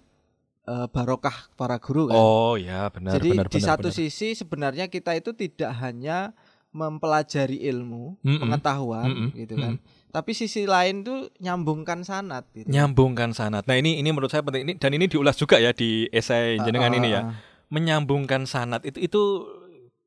eh, 0.66 0.88
barokah 0.90 1.54
para 1.54 1.78
guru 1.78 2.10
kan 2.10 2.16
Oh 2.16 2.54
ya 2.56 2.90
benar 2.90 3.16
jadi 3.16 3.30
benar 3.32 3.48
di 3.48 3.58
benar. 3.58 3.70
satu 3.70 3.88
benar. 3.88 3.98
sisi 3.98 4.34
sebenarnya 4.34 4.86
kita 4.88 5.14
itu 5.14 5.32
tidak 5.32 5.72
hanya 5.80 6.34
mempelajari 6.70 7.64
ilmu 7.64 8.20
Mm-mm. 8.20 8.40
pengetahuan 8.42 9.08
Mm-mm. 9.08 9.30
gitu 9.34 9.56
kan 9.56 9.80
tapi 10.10 10.32
sisi 10.32 10.64
lain 10.64 11.04
tuh 11.04 11.28
nyambungkan 11.40 12.00
sanat 12.02 12.48
gitu 12.56 12.72
Nyambungkan 12.72 13.32
sanat. 13.32 13.68
Nah 13.68 13.76
ini 13.76 14.00
ini 14.00 14.10
menurut 14.10 14.32
saya 14.32 14.40
penting 14.40 14.64
ini 14.64 14.74
dan 14.80 14.96
ini 14.96 15.12
diulas 15.12 15.36
juga 15.36 15.60
ya 15.60 15.76
di 15.76 16.08
esai 16.08 16.56
jenengan 16.64 16.88
Ah, 16.88 16.98
ini 16.98 17.08
ya. 17.12 17.20
ah, 17.20 17.26
ah. 17.28 17.36
menyambungkan 17.68 18.48
sanat 18.48 18.88
itu 18.88 18.96
itu 19.02 19.22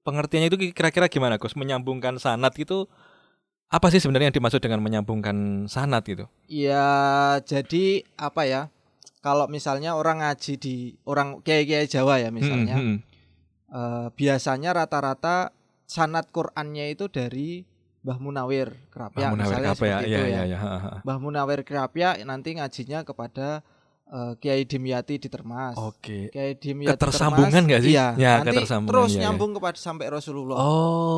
pengertiannya 0.03 0.49
itu 0.49 0.73
kira-kira 0.73 1.13
gimana 1.13 1.37
Gus? 1.37 1.53
Menyambungkan 1.53 2.17
sanat 2.17 2.57
itu 2.57 2.89
apa 3.69 3.93
sih 3.93 4.01
sebenarnya 4.01 4.33
yang 4.33 4.37
dimaksud 4.41 4.65
dengan 4.65 4.81
menyambungkan 4.81 5.69
sanat 5.69 6.09
gitu? 6.09 6.25
Ya 6.49 6.89
jadi 7.45 8.09
apa 8.17 8.49
ya? 8.49 8.73
Kalau 9.19 9.51
misalnya 9.51 9.99
orang 9.99 10.23
ngaji 10.23 10.53
di 10.57 10.77
orang 11.05 11.43
kiai-kiai 11.43 11.91
Jawa 11.91 12.23
ya 12.23 12.31
misalnya, 12.31 12.79
Hmm, 12.79 12.97
hmm. 12.97 12.99
eh, 13.75 14.07
biasanya 14.15 14.71
rata-rata 14.73 15.51
sanat 15.85 16.31
Qur'annya 16.31 16.93
itu 16.93 17.11
dari 17.11 17.65
Mbah 18.07 18.19
Munawir 18.23 18.73
Kerapia 18.95 19.29
Mbah 19.29 19.31
Munawir 19.35 19.49
misalnya 19.51 19.69
ya? 19.69 19.75
seperti 19.75 20.05
Iya 20.07 20.19
itu 20.19 20.23
ya. 20.31 20.43
iya. 20.47 20.59
ha, 20.59 20.75
ha. 20.79 20.93
Mbah 21.03 21.19
Munawir 21.19 21.61
Kerapia 21.67 22.15
nanti 22.23 22.55
ngajinya 22.55 23.03
kepada 23.03 23.67
eh, 24.09 24.33
Kiai 24.41 24.65
Dimyati 24.65 25.15
di 25.21 25.29
Termas. 25.29 25.77
Oke. 25.77 26.33
Kiai 26.33 26.57
Dimyati 26.57 26.97
Ketersambungan 26.97 27.63
nggak 27.69 27.81
sih? 27.85 27.93
Iya. 27.93 28.07
Ya, 28.17 28.33
nanti 28.41 28.65
ketersambungan, 28.65 28.93
terus 28.93 29.11
iya, 29.13 29.17
iya. 29.17 29.23
nyambung 29.29 29.51
kepada 29.57 29.79
sampai 29.79 30.07
Rasulullah. 30.09 30.57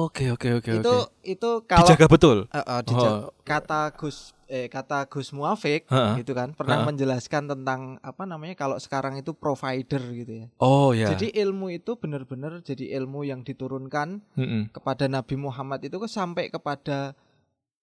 Oke 0.06 0.30
oke 0.34 0.48
oke 0.60 0.70
itu 0.82 0.94
oke. 1.06 1.24
itu 1.26 1.50
kalau 1.64 1.86
Dijaga 1.86 2.06
betul. 2.10 2.36
Eh, 2.50 2.58
eh, 2.58 2.80
dijaga. 2.86 3.10
Oh. 3.30 3.32
kata 3.46 3.80
Gus 3.98 4.34
eh 4.50 4.66
kata 4.66 5.06
Gus 5.06 5.30
Muafik 5.30 5.86
gitu 6.18 6.34
kan 6.34 6.50
pernah 6.58 6.82
Ha-ha. 6.82 6.88
menjelaskan 6.90 7.46
tentang 7.54 8.02
apa 8.02 8.26
namanya 8.26 8.58
kalau 8.58 8.74
sekarang 8.82 9.14
itu 9.14 9.30
provider 9.30 10.02
gitu 10.10 10.32
ya. 10.42 10.46
Oh 10.58 10.90
ya. 10.90 11.14
Jadi 11.14 11.30
ilmu 11.38 11.70
itu 11.70 11.94
benar-benar 11.94 12.58
jadi 12.66 12.98
ilmu 12.98 13.22
yang 13.22 13.46
diturunkan 13.46 14.18
Mm-mm. 14.34 14.74
kepada 14.74 15.06
Nabi 15.06 15.38
Muhammad 15.38 15.86
itu 15.86 15.94
ke 16.02 16.10
sampai 16.10 16.50
kepada 16.50 17.14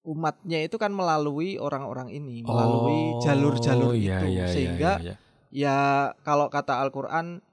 umatnya 0.07 0.63
itu 0.63 0.79
kan 0.79 0.95
melalui 0.95 1.59
orang-orang 1.59 2.07
ini, 2.09 2.39
melalui 2.47 3.11
Oh, 3.11 3.19
jalur-jalur 3.19 3.91
iya, 3.91 4.23
itu 4.23 4.27
iya, 4.31 4.39
iya, 4.39 4.45
sehingga 4.47 4.91
iya, 5.03 5.13
iya. 5.13 5.15
ya 5.51 5.77
kalau 6.23 6.47
kata 6.47 6.79
Al-Qur'an 6.79 7.43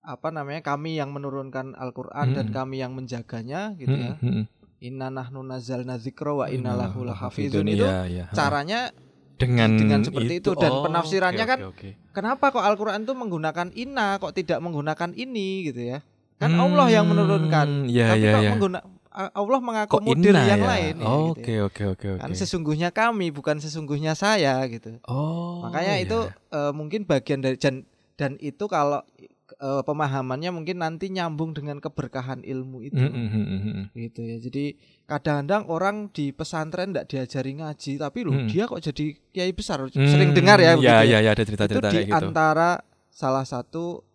apa 0.00 0.28
namanya 0.32 0.64
kami 0.64 0.96
yang 0.96 1.12
menurunkan 1.12 1.76
Al-Qur'an 1.76 2.32
dan 2.32 2.48
Mm-mm. 2.48 2.56
kami 2.56 2.80
yang 2.80 2.96
menjaganya 2.96 3.76
gitu 3.76 3.92
ya. 3.92 4.16
Mm-mm, 4.16 4.24
mm-mm. 4.24 4.44
Inna 4.80 5.12
nahnu 5.12 5.44
nazzalna 5.44 6.00
dzikra 6.00 6.32
wa 6.32 6.46
inna 6.48 6.72
lahu 6.72 7.04
lahafizun 7.04 7.66
itu 7.68 7.84
iya, 7.84 8.24
ha. 8.24 8.32
caranya 8.32 8.88
dengan 9.36 9.76
dengan 9.76 10.00
seperti 10.00 10.40
itu. 10.40 10.56
Dan 10.56 10.70
Oh, 10.72 10.82
penafsirannya 10.88 11.44
oke, 11.44 11.50
kan 11.52 11.58
oke, 11.60 11.70
oke. 11.76 11.88
kenapa 12.16 12.54
kok 12.54 12.64
Al-Qur'an 12.64 13.04
itu 13.04 13.12
menggunakan 13.12 13.68
inna 13.76 14.16
kok 14.16 14.32
tidak 14.32 14.64
menggunakan 14.64 15.12
ini 15.12 15.68
gitu 15.68 15.82
ya. 15.92 16.00
Kan 16.38 16.54
Allah 16.54 16.86
yang 16.88 17.04
menurunkan. 17.10 17.84
Hmm, 17.84 17.90
Iya 17.90 18.14
tapi 18.14 18.22
iya 18.22 18.32
kok 18.32 18.42
iya. 18.46 18.50
mengguna 18.54 18.78
Allah 19.18 19.58
mengakomodir 19.58 20.30
yang 20.30 20.62
ya? 20.62 20.68
lain 20.68 20.94
ya, 20.94 21.02
gitu 21.02 21.32
Oke 21.34 21.52
ya. 21.52 21.66
oke 21.66 21.82
oke 21.92 22.06
oke. 22.14 22.22
Kan 22.22 22.30
sesungguhnya 22.32 22.88
kami 22.88 23.28
bukan 23.28 23.58
sesungguhnya 23.58 24.14
saya 24.14 24.62
gitu. 24.66 25.02
Oh. 25.04 25.66
Makanya 25.66 25.98
iya. 25.98 26.06
itu 26.06 26.18
eh, 26.48 26.70
mungkin 26.70 27.02
bagian 27.02 27.42
dari 27.42 27.58
dan, 27.58 27.82
dan 28.14 28.38
itu 28.38 28.64
kalau 28.64 29.02
eh, 29.50 29.82
pemahamannya 29.82 30.54
mungkin 30.54 30.78
nanti 30.78 31.10
nyambung 31.10 31.50
dengan 31.50 31.78
keberkahan 31.78 32.42
ilmu 32.42 32.78
itu. 32.80 32.94
Mm, 32.94 33.10
mm, 33.10 33.28
mm, 33.28 33.44
mm, 33.44 33.60
mm. 33.66 33.84
gitu 33.98 34.20
ya. 34.22 34.36
Jadi 34.38 34.64
kadang-kadang 35.02 35.66
orang 35.66 35.96
di 36.08 36.30
pesantren 36.30 36.94
tidak 36.94 37.10
diajari 37.10 37.58
ngaji, 37.58 37.92
tapi 37.96 38.18
loh 38.22 38.34
Hmm. 38.36 38.46
dia 38.46 38.64
kok 38.64 38.78
jadi 38.78 39.04
kiai 39.28 39.50
besar. 39.50 39.82
Hmm, 39.82 39.90
Sering 39.90 40.30
dengar 40.30 40.62
ya, 40.62 40.72
Iya 40.72 40.74
begitu 40.76 40.86
iya 40.86 40.98
ya. 41.02 41.18
iya 41.18 41.30
ada 41.32 41.42
Itu 41.42 41.48
cerita-cerita 41.48 41.88
di 41.88 41.96
kayak 41.96 42.06
gitu. 42.06 42.18
antara 42.22 42.70
salah 43.10 43.42
satu 43.42 44.06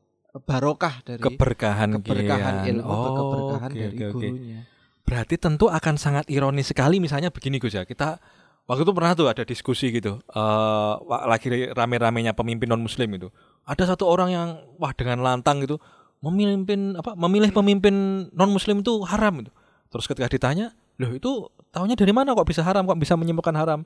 barokah 0.41 1.03
dari 1.03 1.22
Keberkahan 1.22 2.00
keberkahan 2.00 2.55
kian. 2.63 2.79
ilmu, 2.79 2.88
Oh, 2.88 3.12
keberkahan 3.12 3.69
oke, 3.69 3.77
dari 3.77 3.98
oke. 4.00 4.13
gurunya. 4.15 4.60
Berarti 5.03 5.36
tentu 5.36 5.67
akan 5.67 6.00
sangat 6.00 6.25
ironis 6.31 6.72
sekali 6.72 6.98
misalnya 6.98 7.27
begini 7.29 7.60
Gus 7.60 7.75
ya. 7.75 7.83
Kita 7.83 8.17
waktu 8.63 8.81
itu 8.81 8.93
pernah 8.95 9.12
tuh 9.13 9.27
ada 9.27 9.43
diskusi 9.43 9.91
gitu. 9.91 10.24
eh 10.24 10.93
wa- 10.98 11.27
lagi 11.27 11.51
rame-ramenya 11.69 12.31
pemimpin 12.31 12.72
non 12.72 12.79
muslim 12.79 13.12
itu. 13.12 13.27
Ada 13.63 13.95
satu 13.95 14.07
orang 14.07 14.29
yang 14.31 14.48
wah 14.79 14.95
dengan 14.95 15.19
lantang 15.19 15.60
gitu 15.60 15.77
memimpin 16.24 16.95
apa 16.95 17.19
memilih 17.19 17.51
pemimpin 17.51 17.93
non 18.31 18.50
muslim 18.50 18.79
itu 18.79 19.03
haram 19.03 19.43
itu. 19.43 19.51
Terus 19.91 20.07
ketika 20.07 20.31
ditanya, 20.31 20.72
"Loh 20.98 21.12
itu 21.12 21.51
tahunya 21.69 22.00
dari 22.00 22.15
mana 22.15 22.31
kok 22.31 22.48
bisa 22.48 22.63
haram? 22.63 22.88
Kok 22.88 22.95
bisa 22.98 23.19
menyimpulkan 23.19 23.53
haram?" 23.53 23.83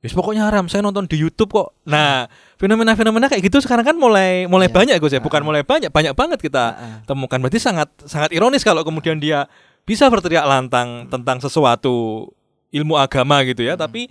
Ya 0.00 0.12
pokoknya 0.12 0.44
haram. 0.44 0.68
Saya 0.68 0.84
nonton 0.84 1.08
di 1.08 1.16
YouTube 1.16 1.48
kok. 1.48 1.72
Nah, 1.88 2.28
fenomena-fenomena 2.60 3.24
kayak 3.24 3.40
gitu 3.48 3.64
sekarang 3.64 3.88
kan 3.88 3.96
mulai 3.96 4.44
mulai 4.44 4.68
Iya. 4.68 4.76
banyak 4.76 4.96
Gus 5.00 5.16
ya. 5.16 5.20
Bukan 5.20 5.40
mulai 5.40 5.64
banyak, 5.64 5.88
banyak 5.88 6.12
banget 6.12 6.38
kita 6.44 6.64
Ah, 6.76 6.98
temukan 7.08 7.40
berarti 7.40 7.56
sangat 7.56 7.88
sangat 8.04 8.28
ironis 8.36 8.60
kalau 8.60 8.84
kemudian 8.84 9.16
dia 9.16 9.48
bisa 9.84 10.08
berteriak 10.08 10.44
lantang 10.44 11.08
tentang 11.12 11.40
sesuatu 11.40 12.28
ilmu 12.72 12.96
agama 12.98 13.44
gitu 13.44 13.62
ya 13.62 13.76
tapi 13.76 14.08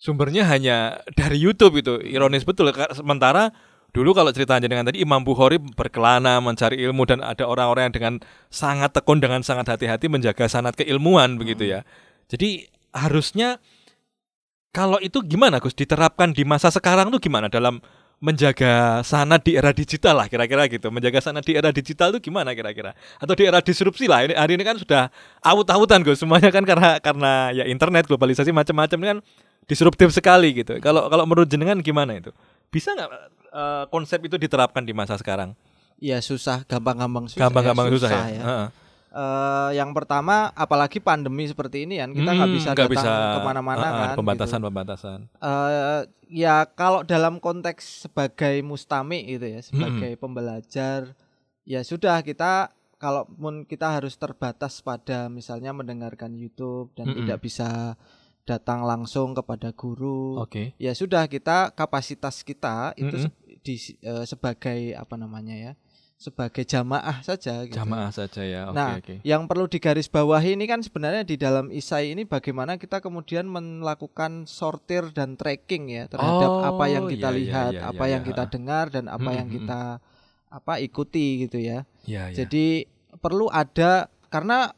sumbernya 0.00 0.48
hanya 0.48 1.04
dari 1.12 1.36
YouTube 1.36 1.78
itu. 1.84 2.00
Ironis 2.00 2.42
betul 2.42 2.72
sementara 2.96 3.52
dulu 3.92 4.16
kalau 4.16 4.32
ceritanya 4.32 4.70
dengan 4.70 4.88
tadi 4.88 5.04
Imam 5.04 5.20
Bukhari 5.20 5.60
berkelana 5.60 6.40
mencari 6.40 6.80
ilmu 6.80 7.04
dan 7.04 7.20
ada 7.20 7.44
orang-orang 7.44 7.90
yang 7.90 7.94
dengan 7.94 8.14
sangat 8.48 8.96
tekun 8.96 9.20
dengan 9.20 9.44
sangat 9.44 9.68
hati-hati 9.76 10.08
menjaga 10.08 10.48
sanat 10.48 10.74
keilmuan 10.74 11.36
begitu 11.36 11.68
ya. 11.68 11.84
Jadi 12.30 12.70
harusnya 12.96 13.60
kalau 14.70 15.02
itu 15.02 15.20
gimana 15.26 15.58
Gus? 15.58 15.74
Diterapkan 15.74 16.30
di 16.30 16.46
masa 16.46 16.70
sekarang 16.70 17.10
tuh 17.10 17.18
gimana 17.18 17.50
dalam 17.50 17.82
menjaga 18.20 19.00
sanat 19.00 19.40
di 19.48 19.56
era 19.56 19.72
digital 19.72 20.20
lah 20.20 20.28
kira-kira 20.28 20.68
gitu. 20.68 20.92
Menjaga 20.92 21.24
sanat 21.24 21.40
di 21.42 21.56
era 21.56 21.72
digital 21.72 22.12
itu 22.12 22.28
gimana 22.28 22.52
kira-kira? 22.52 22.92
Atau 23.16 23.32
di 23.32 23.48
era 23.48 23.64
disrupsi 23.64 24.04
lah. 24.04 24.28
Ini 24.28 24.36
hari 24.36 24.60
ini 24.60 24.64
kan 24.64 24.76
sudah 24.76 25.08
awut-awutan 25.40 26.04
Gus. 26.04 26.20
Semuanya 26.20 26.52
kan 26.52 26.62
karena 26.68 27.00
karena 27.00 27.50
ya 27.56 27.64
internet 27.64 28.04
globalisasi 28.06 28.52
macam-macam 28.52 28.98
kan 29.00 29.16
disruptif 29.64 30.12
sekali 30.12 30.52
gitu. 30.52 30.76
Kalau 30.84 31.08
kalau 31.08 31.24
menurut 31.24 31.48
jenengan 31.48 31.80
gimana 31.80 32.20
itu? 32.20 32.30
Bisa 32.68 32.92
nggak 32.92 33.10
eh, 33.56 33.84
konsep 33.88 34.20
itu 34.20 34.36
diterapkan 34.36 34.84
di 34.84 34.92
masa 34.92 35.16
sekarang? 35.16 35.56
Iya 36.00 36.20
susah, 36.20 36.64
gampang-gampang 36.68 37.28
susah. 37.28 37.40
Gampang-gampang 37.40 37.88
susah, 37.92 38.08
ya. 38.08 38.24
ya. 38.36 38.42
Heeh. 38.44 38.66
Eh, 39.10 39.70
yang 39.74 39.90
pertama, 39.90 40.54
apalagi 40.54 41.02
pandemi 41.02 41.42
seperti 41.44 41.82
ini 41.82 41.98
kan, 41.98 42.14
kita 42.14 42.30
nggak 42.30 42.46
Hmm, 42.46 42.54
bisa 42.54 42.68
nggak 42.70 42.88
datang 42.88 43.04
bisa, 43.10 43.34
ke 43.34 43.38
mana-mana 43.42 43.82
heeh, 43.82 43.90
kan. 43.90 44.08
gitu. 44.08 44.18
Pembatasan-pembatasan. 44.22 45.18
Eh, 45.34 46.00
ya 46.30 46.62
kalau 46.64 47.02
dalam 47.02 47.36
konteks 47.36 48.06
sebagai 48.06 48.62
mustami 48.62 49.26
gitu 49.26 49.50
ya, 49.50 49.60
sebagai 49.60 50.14
pembelajar, 50.14 51.10
ya 51.64 51.82
sudah 51.82 52.22
kita 52.22 52.70
kalaupun 52.96 53.64
kita 53.64 53.98
harus 53.98 54.14
terbatas 54.14 54.78
pada 54.78 55.26
misalnya 55.26 55.72
mendengarkan 55.72 56.30
YouTube 56.32 56.94
dan 56.94 57.10
Mm-mm. 57.10 57.18
tidak 57.18 57.38
bisa 57.40 57.98
datang 58.46 58.82
langsung 58.82 59.34
kepada 59.34 59.70
guru, 59.70 60.38
Oke. 60.38 60.74
ya 60.76 60.90
sudah 60.92 61.26
kita 61.26 61.70
kapasitas 61.72 62.42
kita 62.42 62.94
itu 62.94 63.16
se- 63.20 63.34
di 63.60 63.74
eh, 64.00 64.22
sebagai 64.22 64.94
apa 64.94 65.14
namanya 65.14 65.54
ya, 65.54 65.72
sebagai 66.20 66.68
jamaah 66.68 67.24
saja. 67.24 67.64
Gitu. 67.64 67.72
Jamaah 67.72 68.12
saja 68.12 68.44
ya. 68.44 68.68
Oke 68.68 68.76
Nah, 68.76 68.90
oke. 69.00 69.14
yang 69.24 69.48
perlu 69.48 69.64
digarisbawahi 69.64 70.52
ini 70.52 70.68
kan 70.68 70.84
sebenarnya 70.84 71.24
di 71.24 71.40
dalam 71.40 71.72
isai 71.72 72.12
ini 72.12 72.28
bagaimana 72.28 72.76
kita 72.76 73.00
kemudian 73.00 73.48
melakukan 73.48 74.44
sortir 74.44 75.08
dan 75.16 75.40
tracking 75.40 75.88
ya 75.88 76.04
terhadap 76.06 76.50
Oh, 76.50 76.60
apa 76.60 76.84
yang 76.86 77.08
kita 77.08 77.32
iya, 77.32 77.34
iya, 77.34 77.40
lihat, 77.40 77.72
iya, 77.72 77.82
apa 77.88 78.04
iya, 78.04 78.12
yang 78.12 78.22
iya. 78.22 78.28
kita 78.28 78.44
dengar 78.52 78.84
dan 78.92 79.08
apa 79.08 79.24
Mm, 79.26 79.36
yang 79.40 79.48
mm, 79.48 79.54
kita 79.56 79.80
apa 80.50 80.72
ikuti 80.78 81.48
gitu 81.48 81.56
ya. 81.56 81.88
Jadi 82.04 82.84
perlu 83.16 83.48
ada 83.48 84.12
karena 84.28 84.76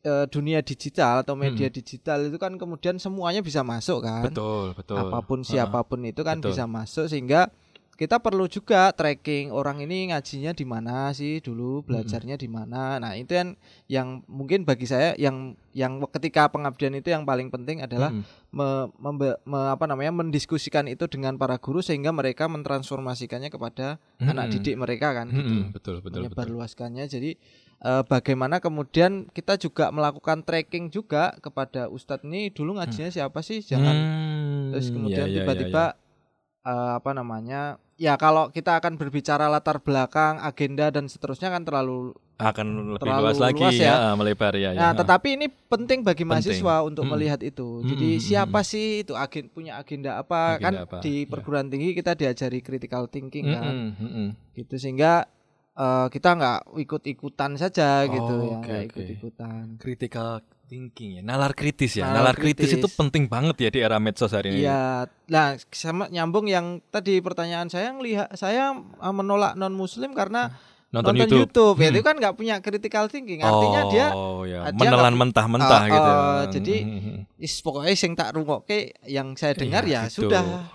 eh, 0.00 0.28
dunia 0.28 0.60
digital 0.60 1.24
atau 1.24 1.32
media 1.34 1.66
Hmm. 1.66 1.74
digital 1.74 2.28
itu 2.28 2.36
kan 2.36 2.54
kemudian 2.54 3.00
semuanya 3.00 3.40
bisa 3.40 3.64
masuk 3.64 4.04
kan. 4.04 4.20
betul, 4.22 4.76
betul. 4.76 5.00
Apa 5.00 5.24
pun 5.24 5.40
siapa 5.42 5.80
pun 5.82 6.04
itu 6.04 6.20
kan 6.20 6.38
Betul. 6.38 6.52
bisa 6.52 6.68
masuk 6.68 7.08
sehingga 7.08 7.48
kita 7.94 8.18
perlu 8.18 8.50
juga 8.50 8.90
tracking 8.90 9.54
orang 9.54 9.78
ini 9.78 10.10
ngajinya 10.10 10.50
di 10.50 10.66
mana 10.66 11.14
sih 11.14 11.38
dulu 11.38 11.86
belajarnya 11.86 12.34
di 12.34 12.50
mana. 12.50 12.98
Nah, 12.98 13.14
itu 13.14 13.38
yang 13.38 13.54
yang 13.86 14.08
mungkin 14.26 14.66
bagi 14.66 14.84
saya 14.84 15.14
yang 15.14 15.54
yang 15.70 16.02
ketika 16.10 16.50
pengabdian 16.50 16.98
itu 16.98 17.14
yang 17.14 17.22
paling 17.22 17.54
penting 17.54 17.86
adalah 17.86 18.10
Mm-mm. 18.10 18.26
me- 18.50 18.90
membe- 18.98 19.38
me- 19.46 19.70
apa 19.70 19.86
namanya 19.86 20.10
mendiskusikan 20.10 20.90
itu 20.90 21.06
dengan 21.06 21.38
para 21.38 21.54
guru 21.62 21.82
sehingga 21.82 22.10
mereka 22.10 22.50
mentransformasikannya 22.50 23.50
kepada 23.50 24.02
anak 24.18 24.50
Mm-mm. 24.50 24.54
didik 24.58 24.74
mereka 24.74 25.14
kan 25.14 25.30
gitu. 25.30 25.54
Mm-mm, 25.54 25.70
betul, 25.70 25.94
betul, 26.02 26.02
betul. 26.02 26.14
menyebarluaskannya. 26.26 27.06
Jadi 27.06 27.38
eh, 27.78 28.02
bagaimana 28.10 28.58
kemudian 28.58 29.30
kita 29.30 29.54
juga 29.54 29.94
melakukan 29.94 30.42
tracking 30.42 30.90
juga 30.90 31.34
kepada 31.38 31.86
ustadz 31.86 32.26
ini 32.26 32.50
dulu 32.50 32.74
ngajinya 32.78 33.14
siapa 33.14 33.38
sih? 33.38 33.62
Jangan 33.62 33.94
Hmm, 33.94 34.70
terus 34.74 34.90
iya, 34.90 34.94
kemudian 34.98 35.26
iya, 35.30 35.36
tiba-tiba 35.42 35.84
iya, 35.94 36.70
eh, 36.70 36.92
apa 36.98 37.10
namanya? 37.14 37.78
Ya 37.94 38.18
kalau 38.18 38.50
kita 38.50 38.74
akan 38.82 38.98
berbicara 38.98 39.46
latar 39.46 39.78
belakang, 39.78 40.42
agenda 40.42 40.90
dan 40.90 41.06
seterusnya 41.06 41.46
kan 41.54 41.62
terlalu 41.62 42.10
iya. 42.42 42.50
akan 42.50 42.66
lebih 42.98 43.02
terlalu 43.06 43.22
luas 43.22 43.38
lagi 43.38 43.62
luas 43.62 43.78
ya. 43.78 43.94
ya, 43.94 44.10
melebar 44.18 44.54
ya. 44.58 44.70
Nah, 44.74 44.90
ya. 44.90 44.98
tetapi 44.98 45.28
ini 45.38 45.46
penting 45.46 46.02
bagi 46.02 46.26
Penting. 46.26 46.42
mahasiswa 46.42 46.74
untuk 46.82 47.06
Mm. 47.06 47.12
melihat 47.14 47.40
itu. 47.46 47.86
Mm, 47.86 47.88
Jadi 47.94 48.08
mm, 48.10 48.18
mm, 48.18 48.26
siapa 48.26 48.60
mm. 48.60 48.66
sih 48.66 48.86
itu 49.06 49.14
agen 49.14 49.46
punya 49.46 49.78
agenda 49.78 50.18
apa? 50.18 50.58
Agenda 50.58 50.62
kan 50.66 50.72
apa, 50.90 50.96
di 51.06 51.22
ya. 51.22 51.30
perguruan 51.30 51.70
tinggi 51.70 51.94
kita 51.94 52.18
diajari 52.18 52.58
critical 52.66 53.06
thinking 53.06 53.46
kan. 53.46 53.62
Mm-mm, 53.62 53.90
mm-mm. 54.02 54.28
Gitu 54.58 54.74
sehingga 54.74 55.30
eh, 55.74 56.06
kita 56.08 56.28
nggak 56.32 56.58
ikut-ikutan 56.78 57.50
saja 57.54 58.04
gitu 58.04 58.34
Oh, 58.34 58.42
ya, 58.44 58.56
oke, 58.56 58.62
nggak 58.62 58.80
oke. 58.80 58.88
ikut-ikutan. 58.90 59.62
Critical 59.76 60.28
thinking 60.64 61.18
ya, 61.18 61.22
nalar 61.22 61.52
kritis 61.52 61.92
ya. 61.94 62.08
Nalar 62.08 62.32
Nalar, 62.32 62.34
kritis. 62.36 62.72
kritis. 62.72 62.80
itu 62.80 62.88
penting 62.90 63.28
banget 63.28 63.56
ya 63.58 63.68
di 63.68 63.80
era 63.80 63.98
medsos 63.98 64.30
hari 64.30 64.48
ini. 64.50 64.64
Iya, 64.64 65.06
nah 65.26 65.46
sama 65.68 66.08
nyambung 66.08 66.46
yang 66.46 66.80
tadi 66.88 67.20
pertanyaan 67.20 67.68
saya 67.68 67.92
lihat 67.94 68.32
saya 68.34 68.72
eh, 68.74 69.14
menolak 69.14 69.54
non 69.54 69.72
muslim 69.72 70.12
karena 70.12 70.54
Nonton, 70.88 71.10
nonton, 71.18 71.42
YouTube, 71.42 71.82
ya 71.82 71.90
Hmm. 71.90 71.96
itu 71.98 72.04
kan 72.06 72.14
nggak 72.14 72.34
punya 72.38 72.54
critical 72.62 73.10
thinking. 73.10 73.42
Artinya 73.42 73.82
oh, 73.82 73.90
dia 73.90 74.06
ya. 74.46 74.60
dia 74.70 74.78
menelan 74.78 75.18
mentah-mentah 75.18 75.82
Oh, 75.82 75.90
gitu. 75.90 76.10
oh, 76.14 76.42
jadi 76.54 76.76
Hmm. 76.80 77.18
is 77.36 77.54
pokoknya 77.58 77.94
sing 77.98 78.14
tak 78.14 78.30
rungokke 78.30 78.94
yang 79.02 79.34
saya 79.34 79.58
dengar 79.58 79.82
Iya, 79.82 79.90
ya 79.90 80.00
gitu. 80.06 80.30
sudah. 80.30 80.70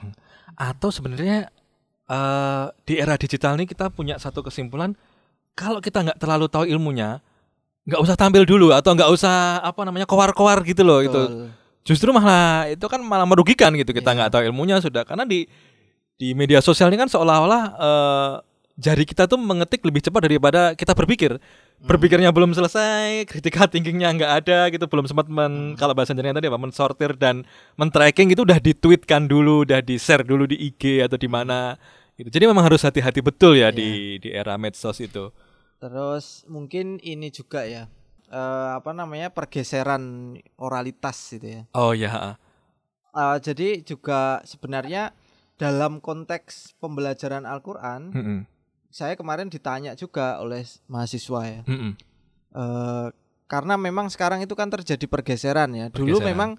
Atau 0.54 0.92
sebenarnya 0.92 1.48
eh 2.10 2.66
di 2.90 2.98
era 2.98 3.14
digital 3.16 3.54
ini 3.56 3.70
kita 3.70 3.94
punya 3.94 4.18
satu 4.18 4.42
kesimpulan 4.42 4.98
kalau 5.54 5.84
kita 5.84 6.02
nggak 6.02 6.18
terlalu 6.18 6.48
tahu 6.48 6.64
ilmunya, 6.66 7.20
nggak 7.84 8.00
usah 8.00 8.16
tampil 8.16 8.48
dulu 8.48 8.72
atau 8.72 8.96
nggak 8.96 9.12
usah 9.12 9.60
apa 9.60 9.82
namanya 9.84 10.08
kowar-kowar 10.08 10.64
gitu 10.64 10.88
loh 10.88 11.04
itu 11.04 11.52
justru 11.84 12.14
malah 12.14 12.70
itu 12.72 12.86
kan 12.86 13.02
malah 13.02 13.28
merugikan 13.28 13.74
gitu 13.76 13.92
kita 13.92 14.14
nggak 14.16 14.32
tahu 14.32 14.44
ilmunya 14.48 14.80
sudah. 14.80 15.04
Karena 15.04 15.28
di 15.28 15.50
di 16.20 16.32
media 16.36 16.64
sosial 16.64 16.92
ini 16.92 17.00
kan 17.00 17.12
seolah-olah 17.12 17.64
eh, 17.76 18.34
jari 18.80 19.04
kita 19.04 19.28
tuh 19.28 19.36
mengetik 19.36 19.84
lebih 19.84 20.00
cepat 20.00 20.22
daripada 20.24 20.62
kita 20.80 20.96
berpikir. 20.96 21.36
Berpikirnya 21.80 22.32
belum 22.32 22.56
selesai 22.56 23.28
kritika 23.28 23.68
thinkingnya 23.68 24.16
nggak 24.16 24.32
ada 24.44 24.60
gitu 24.72 24.88
belum 24.88 25.08
sempat 25.08 25.28
men 25.32 25.76
kalau 25.76 25.92
bahasa 25.92 26.16
Indonesia 26.16 26.40
tadi 26.40 26.48
apa 26.48 26.60
mensortir 26.60 27.12
dan 27.20 27.44
men-tracking 27.76 28.32
itu 28.32 28.44
udah 28.44 28.60
ditweetkan 28.60 29.28
dulu 29.28 29.68
udah 29.68 29.84
di 29.84 29.96
share 30.00 30.24
dulu 30.24 30.48
di 30.48 30.60
IG 30.72 31.04
atau 31.04 31.16
di 31.20 31.28
mana 31.32 31.80
gitu 32.20 32.30
jadi 32.30 32.46
memang 32.46 32.68
harus 32.68 32.84
hati-hati 32.84 33.24
betul 33.24 33.56
ya 33.56 33.72
di 33.72 34.20
di 34.20 34.30
era 34.30 34.60
medsos 34.60 35.00
itu 35.00 35.32
Terus 35.80 36.44
mungkin 36.52 37.00
ini 37.00 37.32
juga 37.32 37.64
ya 37.64 37.88
eh, 38.28 38.70
apa 38.76 38.92
namanya 38.92 39.32
pergeseran 39.32 40.36
oralitas 40.60 41.16
gitu 41.32 41.48
ya. 41.48 41.62
oh 41.72 41.96
ya 41.96 42.36
Eh, 43.10 43.38
jadi 43.42 43.82
juga 43.82 44.44
sebenarnya 44.46 45.16
dalam 45.58 45.98
konteks 45.98 46.78
pembelajaran 46.78 47.42
Al-Qur'an, 47.44 48.14
Mm-mm. 48.14 48.40
saya 48.94 49.18
kemarin 49.18 49.50
ditanya 49.50 49.98
juga 49.98 50.38
oleh 50.40 50.62
mahasiswa 50.86 51.42
ya. 51.50 51.62
Mm-mm. 51.66 51.94
Eh, 52.54 53.08
karena 53.50 53.82
memang 53.82 54.14
sekarang 54.14 54.46
itu 54.46 54.54
kan 54.54 54.70
terjadi 54.70 55.10
pergeseran 55.10 55.74
ya. 55.74 55.90
Dulu 55.90 56.22
Pergeseran. 56.22 56.30
memang 56.30 56.50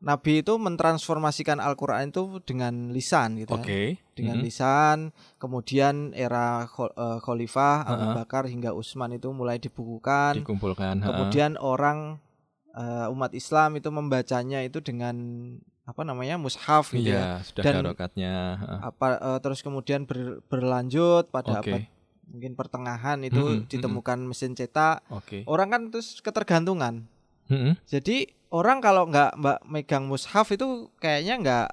Nabi 0.00 0.40
itu 0.40 0.56
mentransformasikan 0.56 1.60
Al-Qur'an 1.60 2.08
itu 2.08 2.40
dengan 2.40 2.88
lisan 2.88 3.36
gitu 3.36 3.52
ya. 3.52 3.60
oke 3.60 3.82
Dengan 4.10 4.36
Mm-mm. 4.36 4.46
lisan, 4.46 4.98
kemudian 5.36 5.94
era 6.12 6.64
eh, 6.64 7.18
Khalifah 7.18 7.84
Abu 7.84 8.04
Ha-ha. 8.06 8.16
Bakar 8.16 8.44
hingga 8.46 8.72
Utsman 8.72 9.12
itu 9.12 9.28
mulai 9.30 9.56
dibukukan. 9.56 10.40
dikumpulkan. 10.40 11.00
Kemudian 11.00 11.56
orang 11.56 12.16
eh, 12.72 13.06
umat 13.08 13.32
Islam 13.32 13.76
itu 13.76 13.88
membacanya 13.88 14.60
itu 14.60 14.80
dengan 14.80 15.16
apa 15.82 16.00
namanya 16.00 16.36
mushaf 16.36 16.92
gitu 16.92 17.10
ya. 17.10 17.18
iya 17.36 17.42
sudah 17.42 17.62
Dan- 17.62 17.76
darokatnya 17.82 18.32
ha. 18.56 18.74
Apa 18.86 19.06
eh, 19.16 19.38
terus 19.40 19.60
kemudian 19.60 20.04
ber- 20.04 20.40
berlanjut 20.44 21.28
pada 21.28 21.58
oke 21.58 21.66
abad 21.66 21.82
mungkin 22.24 22.54
pertengahan 22.54 23.18
itu 23.20 23.36
Mm-mm, 23.36 23.66
ditemukan 23.66 24.22
mesin 24.22 24.54
cetak. 24.54 25.02
oke 25.08 25.44
Orang 25.44 25.68
kan 25.68 25.82
terus 25.88 26.20
ketergantungan. 26.20 27.04
Mm-mm. 27.48 27.74
Jadi 27.84 28.30
orang 28.50 28.78
kalau 28.78 29.06
nggak 29.06 29.30
mbak 29.36 29.58
megang 29.64 30.04
mushaf 30.04 30.50
itu 30.50 30.66
kayaknya 30.96 31.34
nggak 31.36 31.66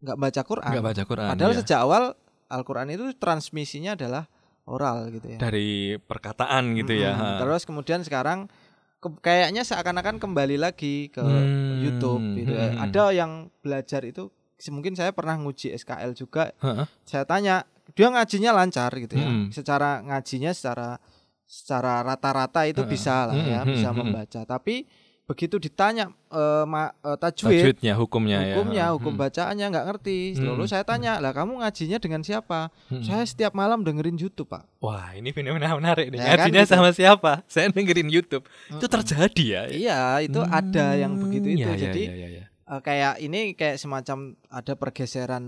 nggak 0.00 0.16
baca 0.18 0.40
Quran. 0.42 0.70
nggak 0.70 0.86
baca 0.86 1.02
Quran 1.04 1.28
Padahal 1.30 1.52
ya. 1.52 1.58
sejak 1.60 1.80
awal 1.80 2.04
Al-Quran 2.48 2.88
itu 2.90 3.04
transmisinya 3.14 3.94
adalah 3.94 4.24
oral 4.64 5.10
gitu 5.10 5.26
ya. 5.28 5.38
dari 5.38 5.68
perkataan 5.96 6.72
gitu 6.74 6.94
ya 6.94 7.12
Mm-mm. 7.12 7.22
ha. 7.22 7.38
Terus 7.38 7.62
kemudian 7.62 8.00
sekarang 8.00 8.48
ke- 8.96 9.20
kayaknya 9.20 9.60
seakan-akan 9.60 10.16
kembali 10.16 10.56
lagi 10.56 11.08
ke 11.08 11.20
Hmm, 11.20 11.80
YouTube 11.80 12.24
gitu. 12.34 12.50
ya. 12.50 12.68
hmm. 12.70 12.82
Ada 12.82 13.04
yang 13.12 13.32
belajar 13.58 14.02
itu 14.02 14.32
mungkin 14.68 14.92
saya 14.92 15.08
pernah 15.10 15.36
nguji 15.36 15.72
SKL 15.72 16.12
juga. 16.12 16.52
Ha-ha. 16.58 16.84
Saya 17.02 17.24
tanya, 17.24 17.64
dia 17.90 18.08
ngajinya 18.08 18.52
lancar 18.52 18.92
gitu 18.94 19.16
ya. 19.16 19.24
Hmm. 19.24 19.48
Secara 19.48 20.00
ngajinya 20.00 20.52
secara 20.52 21.00
secara 21.42 22.04
rata-rata 22.04 22.62
itu 22.62 22.84
bisa 22.84 23.24
lah 23.24 23.36
ya, 23.36 23.64
Hmm, 23.64 23.72
bisa 23.72 23.88
hmm, 23.88 23.94
hmm. 23.94 24.00
membaca. 24.06 24.40
Tapi 24.44 24.84
begitu 25.30 25.56
ditanya 25.56 26.10
eh, 26.26 26.64
ma- 26.64 26.90
eh, 26.90 27.14
tajwid, 27.14 27.54
tajwidnya 27.54 27.94
hukumnya, 27.94 28.38
hukumnya, 28.50 28.82
ya 28.82 28.86
hukum 28.90 29.14
Hmm. 29.14 29.22
bacaannya 29.22 29.66
nggak 29.68 29.86
ngerti. 29.86 30.18
Lalu 30.36 30.62
Hmm. 30.62 30.68
saya 30.68 30.82
tanya, 30.82 31.12
lah 31.16 31.30
kamu 31.30 31.62
ngajinya 31.62 31.98
dengan 31.98 32.20
siapa? 32.20 32.74
Hmm. 32.86 33.00
Saya 33.00 33.22
setiap 33.22 33.50
malam 33.52 33.80
dengerin 33.80 34.14
YouTube 34.14 34.50
pak. 34.50 34.66
wah 34.78 35.12
ini 35.12 35.30
fenomena 35.30 35.70
menarik 35.72 36.08
nih 36.08 36.18
Ya 36.18 36.34
kan, 36.34 36.50
ngajinya 36.50 36.62
gitu. 36.62 36.72
sama 36.72 36.90
siapa 36.90 37.32
saya 37.46 37.68
dengerin 37.68 38.08
YouTube 38.08 38.42
itu 38.42 38.74
Mm-mm. 38.76 38.90
terjadi 38.90 39.44
ya 39.46 39.62
Iya, 39.68 40.00
itu 40.20 40.40
ada 40.40 40.86
yang 40.94 41.14
begitu 41.16 41.46
Hmm, 41.46 41.54
itu. 41.54 41.62
ya, 41.62 41.68
ya, 41.68 41.78
Jadi 41.78 42.02
ya, 42.02 42.14
ya, 42.16 42.28
ya. 42.32 42.44
eh, 42.66 42.80
kayak 42.80 43.14
ini 43.20 43.40
kayak 43.54 43.76
semacam 43.76 44.18
ada 44.48 44.72
pergeseran 44.74 45.44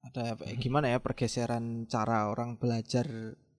ada 0.00 0.34
apa- 0.34 0.48
Hmm. 0.48 0.56
gimana 0.56 0.86
ya 0.88 0.98
pergeseran 0.98 1.64
cara 1.86 2.26
orang 2.26 2.56
belajar 2.56 3.06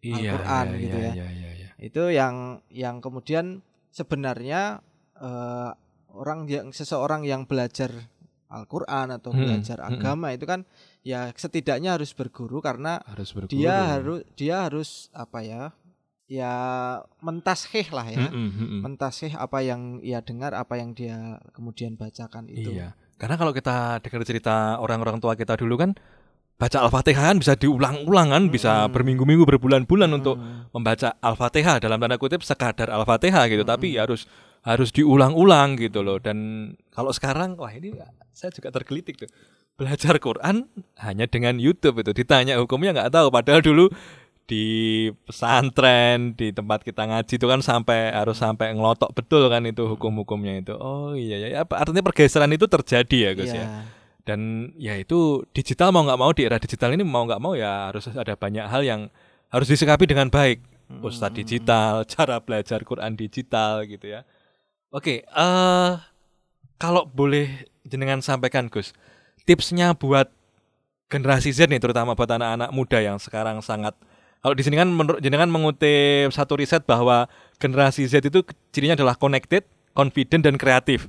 Iya, 0.01 0.33
Al-Quran 0.33 0.65
iya, 0.67 0.79
gitu 0.79 0.97
iya, 0.97 1.05
ya. 1.05 1.13
iya, 1.13 1.27
iya, 1.29 1.49
iya. 1.55 1.69
itu 1.77 2.03
yang 2.09 2.35
yang 2.67 2.97
kemudian 2.97 3.61
sebenarnya 3.91 4.81
eh, 5.21 5.69
orang 6.11 6.43
yang 6.45 6.69
seseorang 6.69 7.23
yang 7.23 7.45
belajar 7.45 7.93
Al-Qur'an 8.49 9.15
atau 9.15 9.31
Hmm, 9.31 9.47
belajar 9.47 9.79
hmm. 9.79 9.89
agama 9.95 10.35
itu 10.35 10.43
kan 10.43 10.67
ya 11.01 11.31
setidaknya 11.31 11.95
harus 11.95 12.11
berguru 12.11 12.59
karena 12.59 12.99
harus 13.07 13.31
berguru 13.31 13.53
dia 13.53 13.75
harus 13.95 14.19
dia 14.35 14.55
harus 14.67 14.89
apa 15.13 15.39
ya 15.39 15.61
ya 16.27 16.53
mentasheh 17.19 17.87
lah 17.91 18.07
ya 18.07 18.27
Mm-mm, 18.27 18.49
mm-mm. 18.51 18.79
mentasheh 18.83 19.31
apa 19.35 19.59
yang 19.61 19.99
ia 19.99 20.19
dengar 20.19 20.51
apa 20.51 20.75
yang 20.75 20.91
dia 20.91 21.39
kemudian 21.51 21.95
bacakan 21.95 22.47
itu 22.47 22.71
Iya. 22.71 22.95
Karena 23.15 23.37
kalau 23.37 23.53
kita 23.53 24.01
dengar 24.01 24.25
cerita 24.25 24.81
orang-orang 24.81 25.21
tua 25.21 25.37
kita 25.37 25.53
dulu 25.53 25.77
kan 25.77 25.93
baca 26.57 26.77
Al-Fatihah 26.81 27.33
kan 27.33 27.37
bisa 27.37 27.53
diulang-ulang 27.53 28.29
kan, 28.29 28.43
bisa 28.49 28.85
Mm-mm. 28.85 28.93
berminggu-minggu 28.93 29.45
berbulan-bulan 29.45 30.09
untuk 30.11 30.37
Hmm. 30.37 30.65
membaca 30.73 31.13
Al-Fatihah 31.17 31.77
dalam 31.77 31.97
tanda 31.97 32.17
kutip 32.17 32.41
sekadar 32.41 32.89
Al-Fatihah 32.89 33.45
gitu, 33.47 33.61
Mm-mm. 33.61 33.73
tapi 33.77 33.97
harus 33.97 34.25
harus 34.61 34.89
diulang-ulang 34.89 35.75
gitu 35.75 36.01
loh. 36.01 36.17
Dan 36.17 36.37
kalau 36.89 37.09
sekarang 37.09 37.57
wah 37.57 37.69
ini 37.69 37.93
saya 38.31 38.49
juga 38.49 38.69
tergelitik 38.69 39.17
tuh. 39.17 39.29
Belajar 39.75 40.17
Quran 40.17 40.69
hanya 40.97 41.25
dengan 41.25 41.57
YouTube 41.57 41.99
itu 41.99 42.13
ditanya 42.13 42.57
hukumnya 42.57 42.93
nggak 42.93 43.11
tahu 43.11 43.27
padahal 43.29 43.59
dulu 43.59 43.89
di 44.45 45.07
pesantren 45.25 46.35
di 46.35 46.51
tempat 46.51 46.83
kita 46.83 47.07
ngaji 47.07 47.33
itu 47.33 47.47
kan 47.47 47.59
sampai 47.59 48.11
harus 48.11 48.35
sampai 48.35 48.75
ngelotok 48.75 49.09
betul 49.11 49.47
kan 49.47 49.63
itu 49.65 49.87
hukum-hukumnya 49.87 50.59
itu. 50.59 50.73
Oh 50.75 51.15
iya 51.15 51.39
ya, 51.39 51.47
ya 51.49 51.59
apa- 51.63 51.81
artinya 51.81 52.03
pergeseran 52.03 52.51
itu 52.51 52.67
terjadi 52.67 53.17
ya 53.17 53.31
Gus 53.33 53.49
Iya. 53.49 53.57
ya. 53.57 53.67
Dan 54.21 54.39
ya 54.77 54.93
itu 54.95 55.41
digital 55.49 55.89
mau 55.89 56.05
nggak 56.05 56.19
mau 56.19 56.29
di 56.29 56.45
era 56.45 56.61
digital 56.61 56.93
ini 56.93 57.01
mau 57.01 57.25
nggak 57.25 57.41
mau 57.41 57.57
ya 57.57 57.89
harus 57.89 58.05
ada 58.05 58.37
banyak 58.37 58.65
hal 58.67 58.85
yang 58.85 59.01
harus 59.49 59.65
disikapi 59.65 60.05
dengan 60.05 60.29
baik. 60.29 60.61
Ustadz 60.91 61.31
Hmm. 61.31 61.39
digital, 61.41 61.93
cara 62.13 62.37
belajar 62.37 62.83
Quran 62.83 63.15
digital 63.15 63.87
gitu 63.87 64.11
ya. 64.11 64.21
Oke, 64.91 65.23
eh 65.23 65.91
kalau 66.75 67.07
boleh 67.07 67.47
jenengan 67.87 68.19
sampaikan 68.19 68.67
Gus, 68.67 68.91
tipsnya 69.47 69.95
buat 69.95 70.27
generasi 71.07 71.55
Z 71.55 71.71
nih 71.71 71.79
terutama 71.79 72.11
buat 72.11 72.27
anak-anak 72.27 72.69
muda 72.75 72.99
yang 72.99 73.15
sekarang 73.15 73.63
sangat 73.63 73.95
kalau 74.43 74.51
di 74.57 74.63
sini 74.67 74.75
kan 74.75 74.89
menurut 74.91 75.23
jenengan 75.23 75.47
mengutip 75.47 76.33
satu 76.35 76.57
riset 76.59 76.83
bahwa 76.83 77.29
generasi 77.61 78.03
Z 78.09 78.25
itu 78.25 78.43
cirinya 78.73 78.97
adalah 78.97 79.15
connected, 79.15 79.63
confident 79.93 80.43
dan 80.43 80.57
kreatif. 80.59 81.07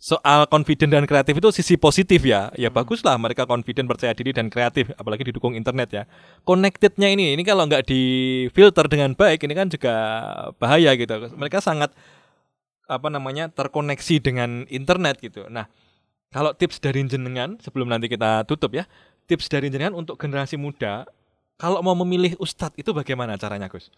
Soal 0.00 0.48
confident 0.48 0.88
dan 0.96 1.04
kreatif 1.04 1.36
itu 1.36 1.50
sisi 1.52 1.76
positif 1.76 2.24
ya. 2.24 2.48
Ya 2.56 2.72
baguslah 2.72 3.20
mereka 3.20 3.44
confident, 3.44 3.84
percaya 3.84 4.16
diri 4.16 4.32
dan 4.32 4.48
kreatif 4.48 4.88
apalagi 4.96 5.28
didukung 5.28 5.52
internet 5.52 5.88
ya. 5.92 6.02
Connectednya 6.48 7.12
ini 7.12 7.36
ini 7.36 7.42
kalau 7.44 7.68
nggak 7.68 7.84
difilter 7.84 8.88
dengan 8.88 9.12
baik 9.12 9.44
ini 9.44 9.52
kan 9.52 9.68
juga 9.68 9.94
bahaya 10.56 10.96
gitu. 10.96 11.36
Mereka 11.36 11.60
sangat 11.60 11.92
apa 12.90 13.06
namanya 13.06 13.46
terkoneksi 13.46 14.18
dengan 14.18 14.66
internet 14.66 15.22
gitu. 15.22 15.46
Nah, 15.46 15.70
kalau 16.34 16.50
tips 16.50 16.82
dari 16.82 17.06
jenengan 17.06 17.54
sebelum 17.62 17.86
nanti 17.86 18.10
kita 18.10 18.42
tutup 18.50 18.74
ya, 18.74 18.90
tips 19.30 19.46
dari 19.46 19.70
jenengan 19.70 19.94
untuk 19.94 20.18
generasi 20.18 20.58
muda 20.58 21.06
kalau 21.60 21.84
mau 21.84 21.92
memilih 21.92 22.40
ustadz 22.40 22.74
itu 22.80 22.96
bagaimana 22.96 23.36
caranya 23.36 23.68
Gus? 23.68 23.92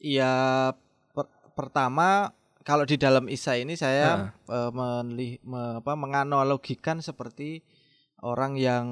Iya, 0.00 0.72
per- 1.12 1.52
pertama 1.52 2.32
kalau 2.64 2.88
di 2.88 2.96
dalam 2.96 3.28
Isa 3.28 3.60
ini 3.60 3.76
saya 3.76 4.32
eh, 4.48 4.70
menli- 4.72 5.38
me- 5.44 5.84
apa, 5.84 5.92
menganalogikan 5.94 7.04
seperti 7.04 7.60
orang 8.24 8.56
yang 8.56 8.86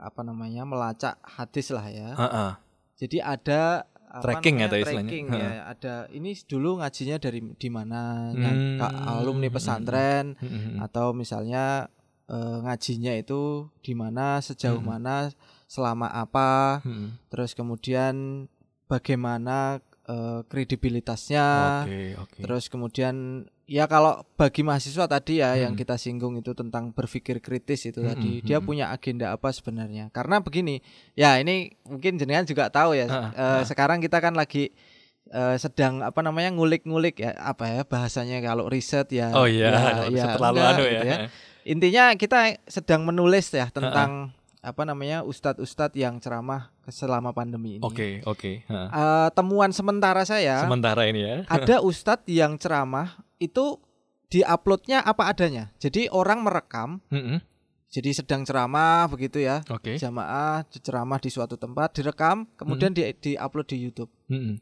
apa 0.00 0.24
namanya 0.24 0.64
melacak 0.64 1.20
hadis 1.26 1.68
lah 1.68 1.86
ya. 1.92 2.16
Heeh. 2.16 2.50
Jadi 3.04 3.18
ada 3.20 3.84
Tracking 4.12 4.56
namanya, 4.56 4.66
atau 4.66 4.78
istilahnya. 4.80 5.06
tracking 5.06 5.26
ya. 5.30 5.50
Ada 5.68 5.94
ini 6.10 6.30
dulu 6.42 6.70
ngajinya 6.76 7.16
dari 7.16 7.40
di 7.54 7.68
mana 7.68 8.00
Hmm, 8.28 8.36
yang 8.36 8.56
ka- 8.76 8.94
alumni 9.14 9.46
hmm, 9.46 9.54
pesantren 9.54 10.24
Mm-mm. 10.36 10.82
atau 10.82 11.12
misalnya 11.12 11.86
eh, 12.26 12.56
ngajinya 12.60 13.14
itu 13.14 13.42
di 13.78 13.92
mana 13.92 14.38
sejauh 14.38 14.78
Hmm. 14.78 14.90
mana 14.92 15.30
selama 15.64 16.06
apa 16.08 16.82
Mm-mm. 16.82 17.14
terus 17.28 17.52
kemudian 17.52 18.46
bagaimana 18.84 19.78
eh, 20.10 20.40
kredibilitasnya 20.44 21.46
Oke, 21.86 22.00
oke. 22.18 22.38
terus 22.42 22.66
kemudian 22.66 23.46
ya 23.64 23.86
kalau 23.86 24.26
bagi 24.34 24.60
mahasiswa 24.60 25.06
tadi 25.06 25.38
ya 25.38 25.54
yang 25.54 25.72
Hmm. 25.72 25.80
kita 25.80 25.94
singgung 25.94 26.34
itu 26.34 26.50
tentang 26.52 26.90
berpikir 26.90 27.38
kritis 27.38 27.86
itu 27.86 28.02
Hmm, 28.02 28.10
tadi 28.10 28.42
hmm, 28.42 28.44
dia 28.44 28.58
hmm. 28.58 28.66
punya 28.66 28.90
agenda 28.90 29.30
apa 29.30 29.48
sebenarnya 29.50 30.10
karena 30.10 30.42
begini 30.42 30.82
ya 31.14 31.38
ini 31.38 31.70
mungkin 31.86 32.18
jenengan 32.18 32.42
juga 32.42 32.66
tahu 32.68 32.98
ya 32.98 33.06
eh, 33.06 33.38
ah. 33.38 33.62
sekarang 33.62 34.02
kita 34.02 34.18
kan 34.18 34.34
lagi 34.34 34.74
eh, 35.30 35.56
sedang 35.56 36.02
apa 36.02 36.18
namanya 36.20 36.50
ngulik-ngulik 36.50 37.22
ya 37.22 37.38
apa 37.38 37.70
ya 37.70 37.82
bahasanya 37.86 38.42
kalau 38.42 38.66
riset 38.66 39.06
ya 39.14 39.30
Oh 39.30 39.46
iya, 39.46 39.70
ya, 39.70 40.10
ya, 40.10 40.24
terlalu 40.34 40.58
enggak 40.58 40.74
anu 40.74 40.82
gitu 40.90 41.06
ya. 41.06 41.18
intinya 41.62 42.04
kita 42.18 42.38
sedang 42.66 43.06
menulis 43.06 43.46
ya 43.54 43.70
tentang 43.70 44.34
apa 44.60 44.84
namanya 44.84 45.24
ustadz-ustadz 45.24 45.96
yang 45.96 46.20
ceramah 46.20 46.68
selama 46.86 47.32
pandemi 47.32 47.76
ini. 47.76 47.82
Oke, 47.82 48.20
oke. 48.22 48.68
Ha. 48.68 48.78
Eh, 48.92 49.28
temuan 49.32 49.72
sementara 49.72 50.20
saya 50.22 50.60
Sementara 50.60 51.08
ini 51.08 51.24
ya. 51.24 51.36
ada 51.48 51.80
ustadz 51.88 52.28
yang 52.28 52.60
ceramah 52.60 53.24
itu 53.40 53.80
diuploadnya 54.28 55.00
apa 55.00 55.26
adanya. 55.26 55.72
Jadi 55.80 56.06
orang 56.06 56.44
merekam, 56.44 57.00
Mm-mm. 57.08 57.40
jadi 57.88 58.10
sedang 58.14 58.44
ceramah 58.44 59.08
begitu 59.08 59.40
ya, 59.40 59.64
Oke. 59.66 59.96
jamaah 59.96 60.62
ceramah 60.70 61.18
di 61.18 61.30
suatu 61.32 61.56
tempat 61.56 61.96
direkam, 61.96 62.46
kemudian 62.54 62.92
di 62.92 63.02
diupload 63.10 63.66
di 63.66 63.76
YouTube. 63.80 64.12
Mm-mm. 64.28 64.60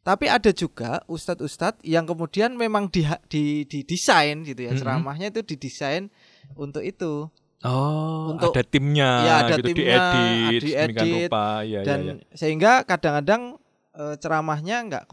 Tapi 0.00 0.28
ada 0.28 0.52
juga 0.52 1.00
ustadz-ustadz 1.04 1.80
yang 1.80 2.04
kemudian 2.04 2.56
memang 2.56 2.92
di, 2.92 3.04
di, 3.28 3.64
didesain 3.64 4.44
gitu 4.44 4.60
ya, 4.60 4.72
Mhm. 4.72 4.80
ceramahnya 4.80 5.32
itu 5.32 5.40
didesain 5.40 6.12
untuk 6.56 6.84
itu. 6.84 7.28
Oh, 7.64 8.36
Untuk- 8.36 8.52
ada 8.52 8.62
timnya, 8.62 9.10
Ya, 9.24 9.34
ada 9.40 9.56
gitu, 9.56 9.72
timnya, 9.72 9.96
diedit, 10.12 10.62
diedit, 10.68 11.12
rupa, 11.24 11.64
ya, 11.64 11.80
dan 11.80 11.98
ya, 11.98 12.12
ya. 12.12 12.36
sehingga 12.36 12.72
kadang-kadang 12.84 13.56
eh, 13.94 14.16
ceramahnya 14.18 14.76
nggak 14.84 15.04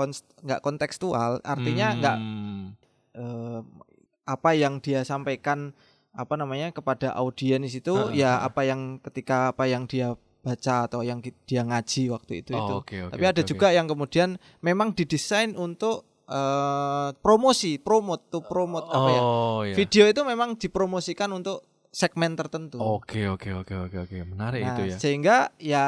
nggak 0.41 0.59
kontekstual 0.59 1.37
artinya 1.41 1.87
nggak 1.95 2.17
Hmm. 2.17 2.73
eh, 3.13 3.59
apa 4.25 4.49
yang 4.51 4.81
dia 4.81 5.03
sampaikan 5.03 5.71
apa 6.11 6.33
namanya 6.33 6.73
kepada 6.73 7.13
audiens 7.13 7.71
itu 7.71 7.93
Heeh, 7.93 8.19
ya 8.19 8.35
heeh. 8.35 8.47
apa 8.49 8.61
yang 8.65 8.81
ketika 8.99 9.53
apa 9.53 9.63
yang 9.65 9.85
dia 9.85 10.17
baca 10.41 10.89
atau 10.89 11.05
yang 11.05 11.21
dia 11.21 11.61
ngaji 11.61 12.09
waktu 12.09 12.41
itu 12.41 12.51
itu 12.51 12.73
Oh, 12.73 12.81
oke, 12.81 12.91
oke, 13.05 13.11
tapi 13.13 13.23
ada 13.23 13.39
oke, 13.39 13.47
juga 13.47 13.69
yang 13.69 13.85
kemudian 13.85 14.35
memang 14.59 14.91
didesain 14.91 15.53
untuk 15.53 16.03
eh, 16.25 17.09
promosi 17.21 17.77
promote 17.77 18.27
to 18.27 18.41
promote 18.41 18.87
oke. 18.87 18.97
apa 18.97 19.09
ya 19.09 19.21
Oh, 19.21 19.61
ya. 19.61 19.75
video 19.77 20.03
itu 20.07 20.21
memang 20.23 20.57
dipromosikan 20.57 21.29
untuk 21.31 21.63
segmen 21.91 22.33
tertentu 22.33 22.79
Oke, 22.79 23.27
oke, 23.27 23.51
oke, 23.53 23.75
oke, 23.85 23.97
oke. 24.01 24.17
Menarik 24.23 24.63
Nah, 24.63 24.71
itu 24.73 24.81
ya. 24.87 24.97
sehingga 24.97 25.37
ya 25.59 25.85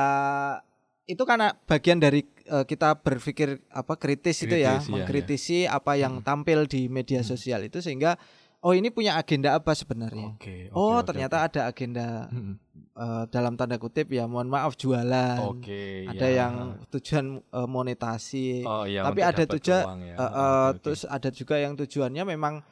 itu 1.03 1.23
karena 1.23 1.55
bagian 1.63 1.97
dari 1.97 2.23
eh, 2.43 2.63
kita 2.63 2.99
berpikir 2.99 3.59
apa 3.71 3.95
kritis, 3.95 4.43
itu 4.43 4.51
ya, 4.53 4.75
Kritis, 4.75 4.83
iya, 4.83 4.91
mengkritisi 4.91 5.57
apa 5.63 5.95
yang 5.95 6.19
Hmm. 6.19 6.25
tampil 6.25 6.67
di 6.67 6.87
media 6.87 7.23
Hmm. 7.23 7.29
sosial 7.29 7.63
itu 7.63 7.79
sehingga 7.79 8.19
oh 8.59 8.71
ini 8.71 8.87
punya 8.87 9.15
agenda 9.15 9.51
apa 9.53 9.71
sebenarnya? 9.71 10.35
Oke, 10.35 10.67
oke, 10.67 10.75
oh, 10.75 10.99
oke, 10.99 11.07
ternyata 11.07 11.39
oke. 11.39 11.47
ada 11.49 11.61
agenda 11.65 12.07
Mm-mm. 12.27 12.55
eh, 12.93 13.23
dalam 13.27 13.55
tanda 13.55 13.75
kutip 13.75 14.07
ya 14.09 14.27
mohon 14.27 14.47
maaf 14.47 14.75
jualan. 14.75 15.39
Oke, 15.41 16.03
Ada 16.05 16.27
ya. 16.27 16.35
yang 16.43 16.53
tujuan 16.89 17.25
eh, 17.39 17.67
monetasi. 17.67 18.63
Oh, 18.63 18.83
iya, 18.83 19.03
tapi 19.03 19.19
ada 19.19 19.43
tujuan, 19.45 19.83
uang 19.83 20.01
ya. 20.03 20.15
Eh, 20.15 20.19
eh, 20.19 20.27
Oke, 20.27 20.67
oke. 20.67 20.79
terus 20.83 21.01
ada 21.03 21.29
juga 21.29 21.55
yang 21.57 21.75
tujuannya 21.75 22.23
memang 22.25 22.63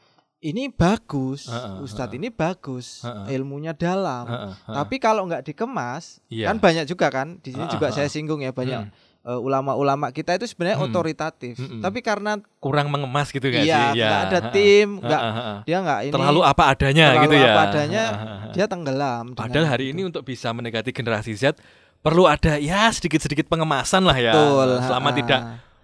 ini 0.41 0.73
bagus, 0.73 1.45
Heeh, 1.45 1.86
Ustadz 1.86 2.12
heeh. 2.12 2.19
ini 2.19 2.30
bagus, 2.30 3.06
Heeh. 3.06 3.38
ilmunya 3.38 3.71
dalam. 3.71 4.25
Heeh, 4.25 4.51
heeh. 4.58 4.75
Tapi 4.75 4.95
kalau 4.97 5.23
nggak 5.23 5.45
dikemas, 5.45 6.17
Iya. 6.27 6.49
kan 6.49 6.58
banyak 6.58 6.86
juga 6.86 7.08
kan. 7.08 7.38
Di 7.39 7.54
sini 7.54 7.65
Ah, 7.65 7.71
juga 7.71 7.88
ah, 7.88 7.93
saya 7.93 8.10
singgung 8.10 8.41
ya 8.41 8.49
banyak 8.49 8.89
Hmm. 8.89 9.10
eh, 9.21 9.38
ulama-ulama 9.38 10.10
kita 10.10 10.34
itu 10.34 10.49
sebenarnya 10.49 10.82
Hmm. 10.82 10.89
otoritatif. 10.89 11.54
Mm-mm. 11.56 11.77
Tapi 11.80 12.01
karena 12.01 12.41
kurang 12.58 12.89
mengemas 12.89 13.30
gitu 13.30 13.45
nggak 13.45 13.63
iya 13.63 13.93
nggak 13.93 14.21
ada 14.27 14.39
tim, 14.49 14.97
nggak 14.97 15.21
Heeh, 15.21 15.34
heeh. 15.38 15.58
dia 15.62 15.77
nggak 15.80 15.99
ini 16.01 16.13
terlalu 16.17 16.41
apa 16.41 16.63
adanya 16.67 17.06
terlalu 17.06 17.23
gitu 17.23 17.36
ya. 17.38 17.45
apa 17.45 17.62
adanya, 17.62 18.04
Heeh, 18.04 18.17
heeh. 18.17 18.54
dia 18.58 18.65
tenggelam. 18.65 19.25
Padahal 19.38 19.65
hari 19.69 19.86
itu. 19.86 19.93
ini 19.93 20.01
untuk 20.10 20.25
bisa 20.25 20.49
mendekati 20.49 20.89
generasi 20.89 21.38
Z 21.38 21.54
perlu 22.01 22.25
ada 22.25 22.58
ya 22.58 22.89
sedikit-sedikit 22.89 23.45
pengemasan 23.45 24.01
lah 24.01 24.17
ya. 24.17 24.34
betul. 24.34 24.69
Selama 24.82 25.10
ah, 25.10 25.13
tidak 25.13 25.39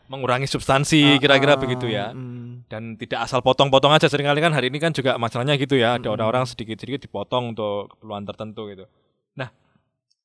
mengurangi 0.08 0.48
ah, 0.48 0.52
substansi 0.52 1.20
kira-kira 1.20 1.56
ah, 1.56 1.60
begitu 1.60 1.88
ya. 1.88 2.12
mm. 2.12 2.68
Dan 2.68 3.00
tidak 3.00 3.24
asal 3.24 3.40
potong-potong 3.40 3.96
aja 3.96 4.12
sering 4.12 4.28
kali 4.28 4.44
kan 4.44 4.52
hari 4.52 4.68
ini 4.68 4.80
kan 4.80 4.92
juga 4.92 5.16
masalahnya 5.16 5.56
gitu 5.56 5.76
ya. 5.76 5.96
Ada 5.96 6.08
Mm-mm. 6.08 6.16
orang-orang 6.20 6.44
sedikit-sedikit 6.44 7.08
dipotong 7.08 7.56
untuk 7.56 7.96
keperluan 7.96 8.28
tertentu 8.28 8.68
gitu. 8.68 8.86
Nah, 9.36 9.48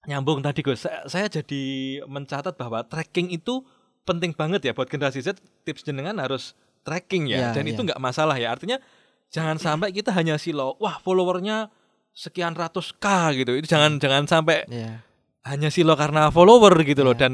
nyambung 0.06 0.42
tadi 0.42 0.62
Gus, 0.62 0.82
saya, 0.82 1.06
saya 1.06 1.26
jadi 1.30 1.62
mencatat 2.06 2.58
bahwa 2.58 2.82
tracking 2.82 3.30
itu 3.30 3.62
penting 4.02 4.34
banget 4.34 4.66
ya 4.66 4.72
buat 4.74 4.90
generasi 4.90 5.22
Z. 5.22 5.38
Tips 5.62 5.86
jenengan 5.86 6.18
harus 6.18 6.58
tracking 6.82 7.30
ya, 7.30 7.38
Ya, 7.38 7.48
dan 7.54 7.62
ya. 7.66 7.74
itu 7.76 7.80
nggak 7.86 8.02
masalah 8.02 8.34
ya. 8.34 8.50
Artinya 8.50 8.82
jangan 9.30 9.62
sampai 9.62 9.94
kita 9.94 10.10
hanya 10.10 10.34
silo, 10.34 10.74
wah 10.82 10.98
followernya 10.98 11.70
sekian 12.10 12.58
ratus 12.58 12.90
k 12.98 13.06
gitu. 13.38 13.54
Itu 13.54 13.70
jangan 13.70 14.02
jangan 14.02 14.26
sampai 14.26 14.66
Iya. 14.66 15.06
hanya 15.46 15.70
silo 15.70 15.94
karena 15.94 16.34
follower 16.34 16.74
gitu 16.82 17.06
loh 17.06 17.14
Iya. 17.14 17.22
dan 17.22 17.32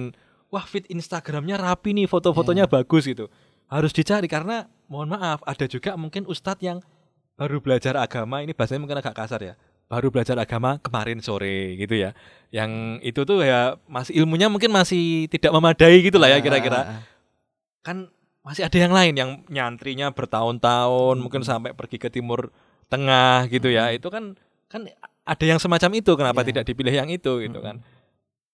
wah 0.48 0.64
feed 0.64 0.88
Instagramnya 0.88 1.56
rapi 1.56 1.92
nih 1.92 2.06
foto-fotonya 2.06 2.64
bagus 2.66 3.04
gitu 3.04 3.28
harus 3.68 3.92
dicari 3.92 4.26
karena 4.26 4.64
mohon 4.86 5.08
maaf 5.08 5.44
ada 5.44 5.64
juga 5.64 5.92
mungkin 5.94 6.24
ustadz 6.24 6.60
yang 6.60 6.78
baru 7.36 7.60
belajar 7.60 7.94
agama 7.94 8.40
ini 8.40 8.50
bahasanya 8.50 8.80
mungkin 8.80 8.98
agak 8.98 9.14
kasar 9.14 9.40
ya 9.40 9.54
baru 9.86 10.08
belajar 10.08 10.36
agama 10.36 10.76
kemarin 10.78 11.20
sore 11.20 11.76
gitu 11.76 11.96
ya 11.96 12.12
yang 12.50 12.96
itu 13.00 13.22
tuh 13.22 13.40
ya 13.40 13.76
masih 13.86 14.20
ilmunya 14.20 14.48
mungkin 14.48 14.68
masih 14.68 15.28
tidak 15.28 15.48
memadai 15.50 16.00
gitu 16.00 16.16
lah 16.16 16.28
Ah, 16.28 16.36
ya 16.36 16.38
kira-kira 16.40 16.78
ah, 16.78 16.88
ah. 16.90 17.00
kan 17.80 18.08
masih 18.40 18.64
ada 18.64 18.76
yang 18.76 18.92
lain 18.92 19.14
yang 19.14 19.30
nyantrinya 19.48 20.12
bertahun-tahun 20.12 21.16
Hmm. 21.16 21.22
mungkin 21.22 21.40
sampai 21.44 21.72
pergi 21.72 21.96
ke 21.96 22.08
timur 22.08 22.48
tengah 22.88 23.44
gitu 23.48 23.68
ya 23.68 23.92
itu 23.92 24.08
kan 24.08 24.36
kan 24.68 24.88
ada 25.24 25.44
yang 25.44 25.60
semacam 25.60 25.90
itu 25.94 26.12
kenapa 26.16 26.40
Ya. 26.40 26.46
tidak 26.52 26.64
dipilih 26.64 26.94
yang 26.94 27.08
itu 27.08 27.44
gitu 27.44 27.60
Mm-mm. 27.60 27.64
kan 27.64 27.76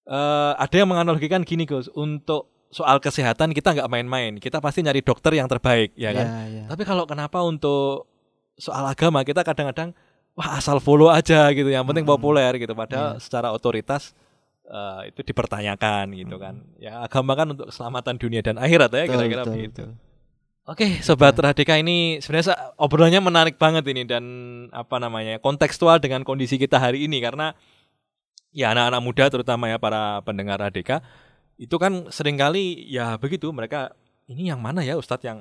Eh 0.05 0.53
ada 0.61 0.75
yang 0.77 0.89
menganalogikan 0.91 1.41
gini 1.43 1.65
Gus. 1.65 1.89
Untuk 1.93 2.53
soal 2.69 2.99
kesehatan 2.99 3.55
kita 3.55 3.73
nggak 3.73 3.89
main-main. 3.89 4.37
Kita 4.37 4.59
pasti 4.61 4.83
nyari 4.83 5.01
dokter 5.01 5.33
yang 5.39 5.49
terbaik 5.49 5.95
ya 5.95 6.11
kan? 6.13 6.27
Iya, 6.27 6.43
iya. 6.51 6.63
tapi 6.67 6.83
kalau 6.83 7.07
kenapa 7.07 7.41
untuk 7.41 8.11
soal 8.59 8.85
agama 8.87 9.23
kita 9.23 9.47
kadang-kadang 9.47 9.95
wah 10.35 10.59
asal 10.59 10.83
follow 10.83 11.09
aja 11.09 11.49
gitu. 11.55 11.71
Yang 11.71 11.87
penting 11.89 12.05
Mm-mm. 12.05 12.19
populer 12.19 12.53
gitu. 12.59 12.75
Padahal 12.75 13.17
Iya. 13.17 13.23
secara 13.23 13.49
otoritas 13.55 14.13
eh, 14.67 15.15
itu 15.15 15.23
dipertanyakan 15.23 16.13
gitu 16.19 16.37
kan. 16.37 16.61
Ya 16.77 17.01
agama 17.01 17.33
kan 17.39 17.55
untuk 17.55 17.71
keselamatan 17.71 18.19
dunia 18.19 18.43
dan 18.43 18.59
akhirat 18.59 18.91
ya 18.93 19.05
kira-kira 19.07 19.45
begitu. 19.47 19.87
betul. 19.87 20.13
Oke, 20.65 21.05
sobat 21.05 21.37
Radika 21.37 21.77
ini 21.77 22.25
sebenarnya 22.25 22.57
obrolannya 22.81 23.21
menarik 23.21 23.61
banget 23.61 23.85
ini 23.85 24.09
dan 24.09 24.25
apa 24.73 24.97
namanya 24.97 25.37
kontekstual 25.37 26.01
dengan 26.01 26.25
kondisi 26.25 26.57
kita 26.57 26.81
hari 26.81 27.05
ini. 27.05 27.21
Karena 27.21 27.53
ya 28.55 28.71
anak-anak 28.71 29.03
muda 29.03 29.25
terutama 29.29 29.67
ya 29.67 29.77
para 29.83 30.23
pendengar 30.23 30.63
Radika 30.63 31.03
itu 31.59 31.75
kan 31.75 32.07
sering 32.15 32.39
kali 32.39 32.87
ya 32.87 33.19
begitu 33.19 33.51
mereka 33.51 33.91
ini 34.31 34.49
yang 34.49 34.63
mana 34.63 34.81
ya 34.87 34.95
Ustadz 34.95 35.27
yang 35.27 35.39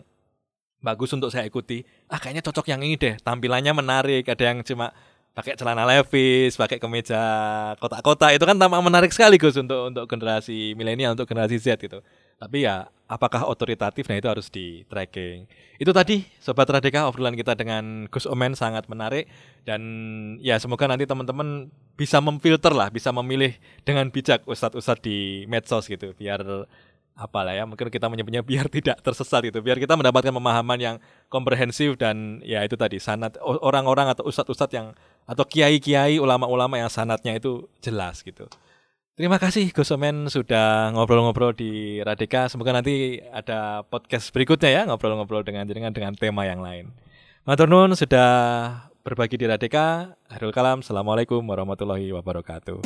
bagus 0.83 1.15
untuk 1.15 1.31
saya 1.31 1.47
ikuti? 1.47 1.87
Ah 2.11 2.19
kayaknya 2.19 2.43
cocok 2.43 2.67
yang 2.67 2.83
ini 2.83 2.99
deh 2.99 3.15
tampilannya 3.23 3.71
menarik 3.71 4.27
ada 4.27 4.43
yang 4.43 4.59
cuma 4.67 4.91
pakai 5.33 5.57
celana 5.57 5.83
levis 5.83 6.53
pakai 6.53 6.77
kemeja 6.77 7.21
kotak-kotak. 7.81 8.37
Itu 8.37 8.45
kan 8.45 8.57
tampak 8.57 8.81
menarik 8.85 9.11
sekali 9.11 9.41
Gus 9.41 9.57
untuk 9.57 9.89
untuk 9.89 10.05
generasi 10.05 10.77
milenial 10.77 11.17
untuk 11.17 11.25
generasi 11.25 11.57
Z 11.57 11.81
gitu. 11.81 12.05
Tapi 12.37 12.65
ya 12.69 12.85
apakah 13.09 13.49
otoritatif? 13.49 14.05
Nah 14.09 14.17
itu 14.21 14.29
harus 14.29 14.47
di 14.53 14.85
tracking. 14.85 15.49
Itu 15.81 15.89
tadi 15.89 16.21
sobat 16.37 16.69
Radika 16.69 17.09
obrolan 17.09 17.33
kita 17.33 17.57
dengan 17.57 18.05
Gus 18.13 18.29
Omen 18.29 18.53
sangat 18.53 18.85
menarik. 18.85 19.25
Dan 19.65 19.81
ya 20.39 20.61
semoga 20.61 20.85
nanti 20.85 21.09
teman-teman 21.09 21.73
bisa 21.97 22.21
memfilter 22.21 22.73
lah 22.73 22.93
bisa 22.93 23.09
memilih 23.09 23.57
dengan 23.81 24.09
bijak 24.13 24.45
ustadz-ustadz 24.45 25.01
di 25.01 25.49
medsos 25.49 25.89
gitu. 25.89 26.13
Biar 26.13 26.45
apalah 27.13 27.53
ya 27.53 27.69
mungkin 27.69 27.93
kita 27.93 28.09
menyebutnya 28.09 28.41
biar 28.41 28.65
tidak 28.69 29.01
tersesat 29.05 29.45
gitu. 29.45 29.61
Biar 29.61 29.77
kita 29.77 29.93
mendapatkan 29.93 30.33
pemahaman 30.33 30.79
yang 30.81 30.95
komprehensif 31.29 31.97
dan 31.97 32.41
ya 32.41 32.65
itu 32.65 32.73
tadi 32.73 32.97
sanat 32.97 33.37
orang-orang 33.41 34.09
atau 34.13 34.25
ustadz-ustadz 34.25 34.73
yang 34.73 34.87
atau 35.23 35.43
kiai-kiai 35.47 36.19
ulama-ulama 36.19 36.79
yang 36.79 36.91
sanatnya 36.91 37.35
itu 37.37 37.67
jelas 37.79 38.21
gitu 38.21 38.47
Terima 39.13 39.37
kasih 39.37 39.69
Gus 39.69 39.93
Omen 39.93 40.25
sudah 40.25 40.89
ngobrol-ngobrol 40.89 41.53
di 41.53 42.01
Radika. 42.01 42.49
Semoga 42.49 42.73
nanti 42.73 43.21
ada 43.29 43.85
podcast 43.85 44.33
berikutnya 44.33 44.73
ya 44.73 44.81
ngobrol-ngobrol 44.89 45.45
dengan 45.45 45.69
jenengan 45.69 45.93
dengan 45.93 46.17
tema 46.17 46.49
yang 46.49 46.65
lain. 46.65 46.89
Matur 47.45 47.69
nuwun 47.69 47.93
sudah 47.93 48.25
berbagi 49.05 49.37
di 49.37 49.45
Radika. 49.45 50.17
Harul 50.33 50.49
Kalam. 50.49 50.81
Assalamualaikum 50.81 51.45
warahmatullahi 51.45 52.09
wabarakatuh. 52.09 52.81